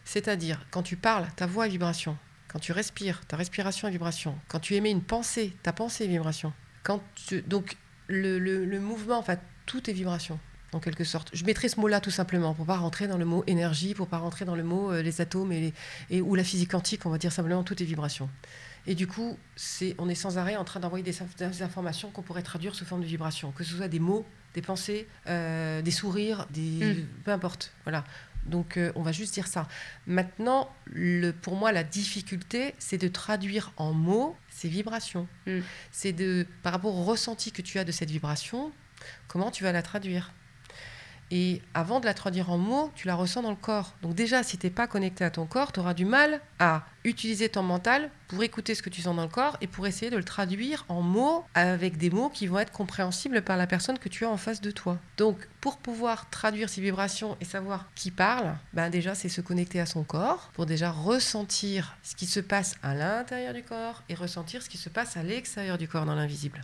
[0.05, 2.17] C'est-à-dire, quand tu parles, ta voix est vibration.
[2.47, 4.35] Quand tu respires, ta respiration est vibration.
[4.47, 6.51] Quand tu émets une pensée, ta pensée est vibration.
[6.83, 7.77] Quand tu- Donc,
[8.07, 9.35] le, le- le mouvement, enfin,
[9.67, 10.39] tout est vibration,
[10.73, 11.29] en quelque sorte.
[11.33, 14.17] Je mettrai ce mot-là tout simplement, pour pas rentrer dans le mot énergie, pour pas
[14.17, 15.73] rentrer dans le mot euh, les atomes et, les-
[16.17, 18.29] et- ou la physique quantique, on va dire simplement tout est vibration.
[18.87, 22.09] Et du coup, c'est, on est sans arrêt en train d'envoyer des, inf- des informations
[22.09, 25.81] qu'on pourrait traduire sous forme de vibration, que ce soit des mots, des pensées, euh,
[25.81, 26.61] des sourires, des,
[26.95, 27.07] Mm.
[27.25, 27.73] peu importe.
[27.83, 28.03] Voilà.
[28.47, 29.67] Donc, euh, on va juste dire ça.
[30.07, 35.27] Maintenant, le, pour moi, la difficulté, c'est de traduire en mots ces vibrations.
[35.45, 35.59] Mm.
[35.91, 38.71] C'est de, par rapport au ressenti que tu as de cette vibration,
[39.27, 40.31] comment tu vas la traduire?
[41.31, 43.95] Et avant de la traduire en mots, tu la ressens dans le corps.
[44.01, 46.83] Donc déjà, si tu n'es pas connecté à ton corps, tu auras du mal à
[47.05, 50.11] utiliser ton mental pour écouter ce que tu sens dans le corps et pour essayer
[50.11, 53.97] de le traduire en mots avec des mots qui vont être compréhensibles par la personne
[53.97, 54.99] que tu as en face de toi.
[55.15, 59.79] Donc pour pouvoir traduire ces vibrations et savoir qui parle, ben déjà c'est se connecter
[59.79, 64.15] à son corps pour déjà ressentir ce qui se passe à l'intérieur du corps et
[64.15, 66.61] ressentir ce qui se passe à l'extérieur du corps dans l'invisible.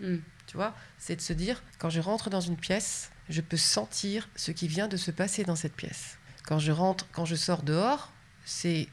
[0.00, 0.16] Mm.
[0.46, 4.28] Tu vois, c'est de se dire, quand je rentre dans une pièce, je peux sentir
[4.36, 6.18] ce qui vient de se passer dans cette pièce.
[6.44, 8.12] Quand je rentre, quand je sors dehors,
[8.44, 8.88] c'est,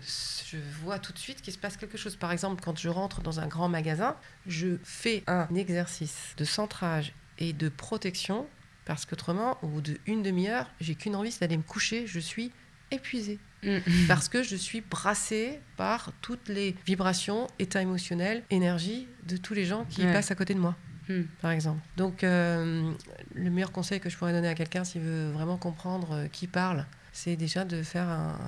[0.50, 2.16] je vois tout de suite qu'il se passe quelque chose.
[2.16, 4.16] Par exemple, quand je rentre dans un grand magasin,
[4.48, 8.48] je fais un exercice de centrage et de protection,
[8.86, 12.08] parce qu'autrement, au bout d'une demi-heure, j'ai qu'une envie, c'est d'aller me coucher.
[12.08, 12.52] Je suis
[12.92, 13.78] épuisée Mm.
[14.10, 19.64] parce que je suis brassée par toutes les vibrations, états émotionnels, énergie de tous les
[19.64, 20.12] gens qui Ouais.
[20.12, 20.76] passent à côté de moi
[21.10, 21.22] Mm.
[21.42, 21.80] par exemple.
[21.98, 22.92] Donc, euh,
[23.36, 26.48] le meilleur conseil que je pourrais donner à quelqu'un s'il veut vraiment comprendre euh, qui
[26.48, 28.40] parle, c'est déjà de faire un-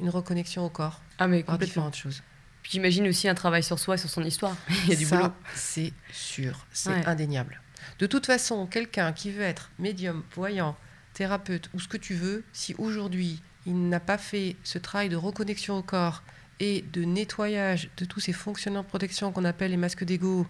[0.00, 2.22] une reconnexion au corps Ah, mais par différentes choses.
[2.62, 4.56] Puis j'imagine aussi un travail sur soi et sur son histoire.
[4.84, 5.32] Il y a du Ça, boulot.
[5.54, 7.06] c'est sûr, c'est Ouais.
[7.06, 7.60] indéniable.
[7.98, 10.76] De toute façon, quelqu'un qui veut être médium, voyant,
[11.14, 15.16] thérapeute ou ce que tu veux, si aujourd'hui il n'a pas fait ce travail de
[15.16, 16.22] reconnexion au corps
[16.60, 20.46] et de nettoyage de tous ces fonctionnements de protection qu'on appelle les masques d'ego,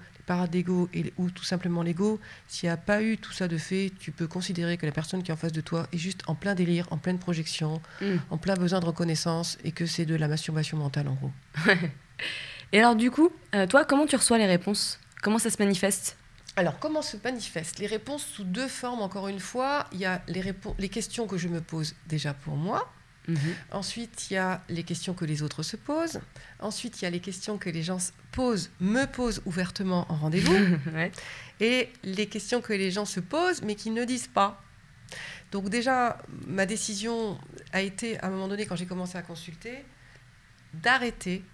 [0.50, 2.18] d'ego et ou tout simplement l'ego,
[2.48, 5.22] s'il n'y a pas eu tout ça de fait, tu peux considérer que la personne
[5.22, 8.16] qui est en face de toi est juste en plein délire, en pleine projection, Mm.
[8.30, 11.32] en plein besoin de reconnaissance et que c'est de la masturbation mentale en gros.
[12.72, 14.98] Et alors, du coup, euh, toi, comment tu reçois les réponses?
[15.22, 16.16] Comment ça se manifeste?
[16.56, 17.78] Alors, comment se manifestent?
[17.78, 21.48] Les réponses sous deux formes, encore une fois Il y a les questions que je
[21.48, 22.90] me pose déjà pour moi.
[23.28, 23.38] Mhm.
[23.70, 26.20] Ensuite, il y a les questions que les autres se posent.
[26.58, 30.16] Ensuite, il y a les questions que les gens se posent, me posent ouvertement en
[30.16, 30.52] rendez-vous.
[30.92, 31.12] Ouais.
[31.60, 34.62] Et les questions que les gens se posent, mais qu'ils ne disent pas.
[35.52, 37.38] Donc déjà, ma décision
[37.72, 39.84] a été, à un moment donné, quand j'ai commencé à consulter,
[40.74, 41.44] d'arrêter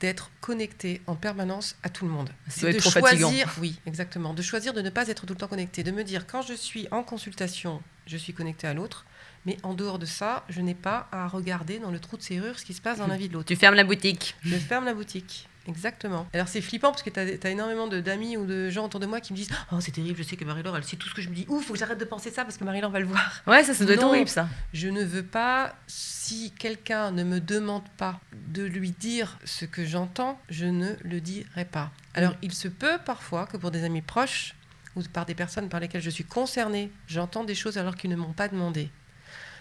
[0.00, 2.30] d'être connecté en permanence à tout le monde.
[2.48, 3.50] C'est de trop choisir, fatigant.
[3.60, 6.26] oui, exactement, de choisir de ne pas être tout le temps connecté, de me dire
[6.26, 9.05] quand je suis en consultation, je suis connecté à l'autre,
[9.46, 12.58] mais en dehors de ça, je n'ai pas à regarder dans le trou de serrure
[12.58, 13.46] ce qui se passe dans la vie de l'autre.
[13.46, 14.34] Tu fermes la boutique.
[14.42, 15.48] Je ferme la boutique.
[15.68, 16.28] Exactement.
[16.32, 19.06] Alors c'est flippant parce que tu as, énormément de- d'amis ou de gens autour de
[19.06, 21.14] moi qui me disent Oh, c'est terrible, je sais que Marie-Laure, elle sait tout ce
[21.14, 21.44] que je me dis.
[21.48, 23.42] Ouf, faut que j'arrête de penser ça parce que Marie-Laure va le voir.
[23.48, 24.48] Ouais, ça, ça doit être horrible, ça.
[24.72, 29.84] Je ne veux pas, si quelqu'un ne me demande pas de lui dire ce que
[29.84, 31.90] j'entends, je ne le dirai pas.
[32.14, 32.38] Alors, Mm.
[32.42, 34.54] il se peut parfois que pour des amis proches
[34.94, 38.16] ou par des personnes par lesquelles je suis concernée, j'entends des choses alors qu'ils ne
[38.16, 38.88] m'ont pas demandé.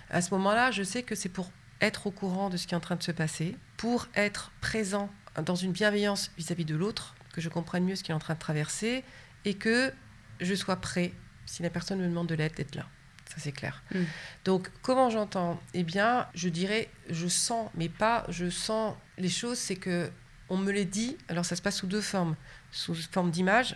[0.09, 1.51] À ce moment-là, je sais que c'est pour
[1.81, 5.09] être au courant de ce qui est en train de se passer, pour être présent
[5.45, 8.35] dans une bienveillance vis-à-vis de l'autre, que je comprenne mieux ce qu'il est en train
[8.35, 9.03] de traverser
[9.43, 9.91] et que
[10.39, 11.11] je sois prêt,
[11.45, 12.85] si la personne me demande de l'aide, d'être là.
[13.27, 13.83] Ça, c'est clair.
[13.93, 14.03] Mm.
[14.45, 15.59] Donc, comment j'entends?
[15.73, 20.09] Eh bien, je dirais, je sens, mais pas je sens les choses, c'est que
[20.47, 22.35] on me les dit, alors ça se passe sous deux formes,
[22.71, 23.75] sous forme d'image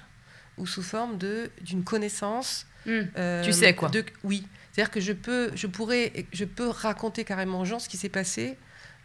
[0.58, 2.68] ou sous forme de d'une connaissance.
[2.86, 3.02] Hmm.
[3.18, 3.90] euh, Tu sais, quoi.
[3.90, 4.46] de- oui,
[4.80, 8.08] c'est-à-dire que je peux, je pourrais, je peux raconter carrément aux gens ce qui s'est
[8.08, 8.58] passé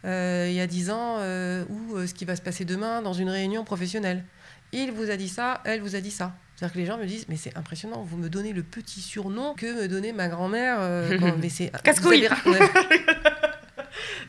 [0.05, 3.01] euh, il y a dix ans euh, ou euh, ce qui va se passer demain
[3.01, 4.23] dans une réunion professionnelle.
[4.71, 6.33] Il vous a dit ça, elle vous a dit ça.
[6.55, 9.53] C'est-à-dire que les gens me disent, mais c'est impressionnant, vous me donnez le petit surnom
[9.53, 10.77] que me donnait ma grand-mère.
[11.19, 12.29] quand- mais c'est Casse-couille.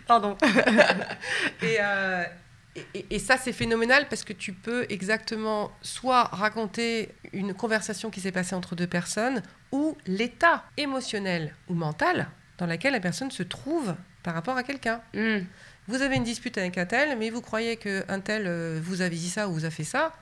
[0.09, 0.37] Pardon.
[1.63, 1.79] Et-
[2.95, 8.21] et- et ça, c'est phénoménal parce que tu peux exactement soit raconter une conversation qui
[8.21, 9.41] s'est passée entre deux personnes
[9.73, 15.01] ou l'état émotionnel ou mental dans lequel la personne se trouve par rapport à quelqu'un.
[15.15, 15.41] Hmm.
[15.89, 19.09] Vous avez une dispute avec un tel, mais vous croyez qu'un tel euh, vous a
[19.09, 20.13] dit ça ou vous a fait ça,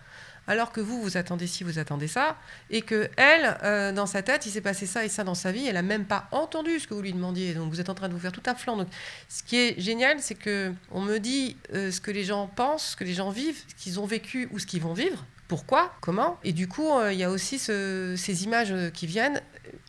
[0.47, 2.37] alors que vous, vous attendez ci, vous attendez ça,
[2.69, 5.53] et que elle, euh, dans sa tête, il s'est passé ça et ça dans sa
[5.53, 7.95] vie, elle a même pas entendu ce que vous lui demandiez, donc vous êtes en
[7.95, 8.77] train de vous faire tout un flanc.
[8.77, 8.89] Donc,
[9.31, 12.91] ce qui est génial, c'est que on me dit euh, ce que les gens pensent,
[12.91, 15.25] ce que les gens vivent, ce qu'ils ont vécu ou ce qu'ils vont vivre.
[15.49, 16.39] Pourquoi Comment.
[16.45, 19.43] Et du coup, euh, il y a aussi ce- ces images qui viennent,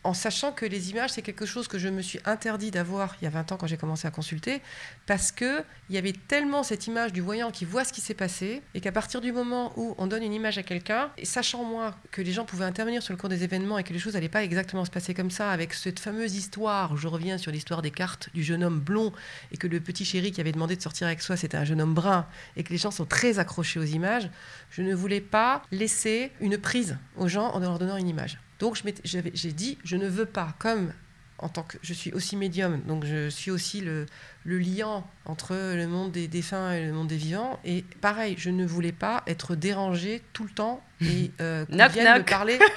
[0.04, 3.24] en sachant que les images, c'est quelque chose que je me suis interdit d'avoir il
[3.24, 4.60] y a 20 ans quand j'ai commencé à consulter,
[5.06, 8.14] parce que il y avait tellement cette image du voyant qui voit ce qui s'est
[8.14, 11.64] passé, et qu'à partir du moment où on donne une image à quelqu'un, et sachant
[11.64, 14.14] moi que les gens pouvaient intervenir sur le cours des événements et que les choses
[14.14, 17.82] n'allaient pas exactement se passer comme ça, avec cette fameuse histoire, je reviens sur l'histoire
[17.82, 19.12] des cartes du jeune homme blond,
[19.52, 21.80] et que le petit chéri qui avait demandé de sortir avec soi, c'était un jeune
[21.80, 24.30] homme brun, et que les gens sont très accrochés aux images,
[24.70, 28.38] je ne voulais pas laisser une prise aux gens en leur donnant une image.
[28.58, 30.92] Donc j'ai dit, je ne veux pas, comme
[31.38, 34.06] en tant que je suis aussi médium, donc je suis aussi le,
[34.44, 37.60] le liant entre le monde des défunts et le monde des vivants.
[37.64, 41.92] Et pareil, je ne voulais pas être dérangée tout le temps et euh, qu'on Knock,
[41.92, 42.58] vienne me parler.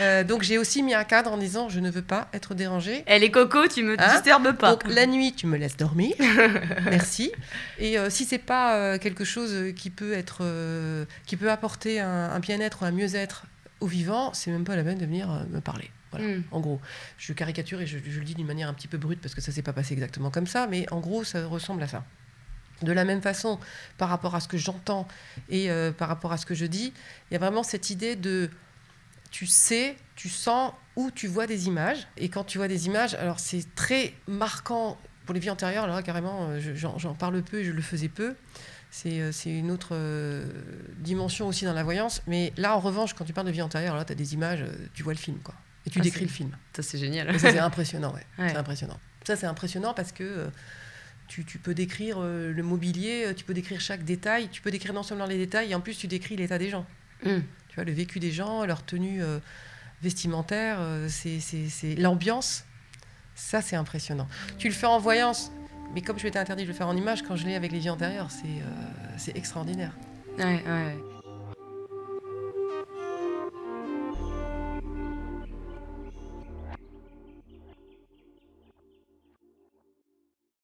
[0.00, 3.02] Euh, donc j'ai aussi mis un cadre en disant, je ne veux pas être dérangée.
[3.08, 4.70] Eh les cocos, tu me Hein disturbes pas.
[4.70, 6.14] Donc la nuit, tu me laisses dormir.
[6.84, 7.32] Merci.
[7.80, 11.98] Et euh, si c'est pas euh, quelque chose qui peut être, euh, qui peut apporter
[11.98, 13.46] un, un bien-être ou un mieux-être
[13.80, 15.90] aux vivants, c'est même pas la peine de venir euh, me parler.
[16.10, 16.26] Voilà.
[16.26, 16.42] Hmm.
[16.52, 16.80] En gros,
[17.18, 19.40] je caricature et je, je le dis d'une manière un petit peu brute parce que
[19.40, 22.04] ça s'est pas passé exactement comme ça, mais en gros, ça ressemble à ça.
[22.82, 23.58] De la même façon,
[23.98, 25.06] par rapport à ce que j'entends
[25.50, 26.92] et euh, par rapport à ce que je dis,
[27.30, 28.48] il y a vraiment cette idée de
[29.30, 32.06] tu sais, tu sens où tu vois des images.
[32.16, 35.84] Et quand tu vois des images, alors c'est très marquant pour les vies antérieures.
[35.84, 38.34] Alors là, carrément, euh, je- j'en j'en parle peu et je le faisais peu.
[38.90, 40.46] C'est euh, c'est une autre euh,
[40.98, 42.22] dimension aussi dans la voyance.
[42.26, 44.62] Mais là, en revanche, quand tu parles de vie antérieure, là, tu as des images,
[44.62, 45.54] euh, tu vois le film, quoi.
[45.86, 46.56] Et tu Ah, décris le film.
[46.74, 47.34] Ça c'est génial.
[47.34, 48.26] Et ça, c'est impressionnant, ouais.
[48.38, 48.50] Ouais.
[48.50, 48.98] C'est impressionnant.
[49.24, 50.48] Ça, c'est impressionnant parce que
[51.28, 55.02] tu, tu peux décrire le mobilier, tu peux décrire chaque détail, tu peux décrire non
[55.02, 56.86] seulement les détails, et en plus, tu décris l'état des gens.
[57.24, 57.40] Hmm.
[57.68, 59.38] Tu vois, le vécu des gens, leur tenue euh,
[60.02, 62.64] vestimentaire, euh, c'est l'ambiance.
[63.34, 64.28] Ça, c'est impressionnant.
[64.58, 65.52] Tu le fais en voyance,
[65.94, 67.78] mais comme je m'étais interdit de le faire en image, quand je l'ai avec les
[67.78, 69.92] vies antérieures, c'est, euh, extraordinaire.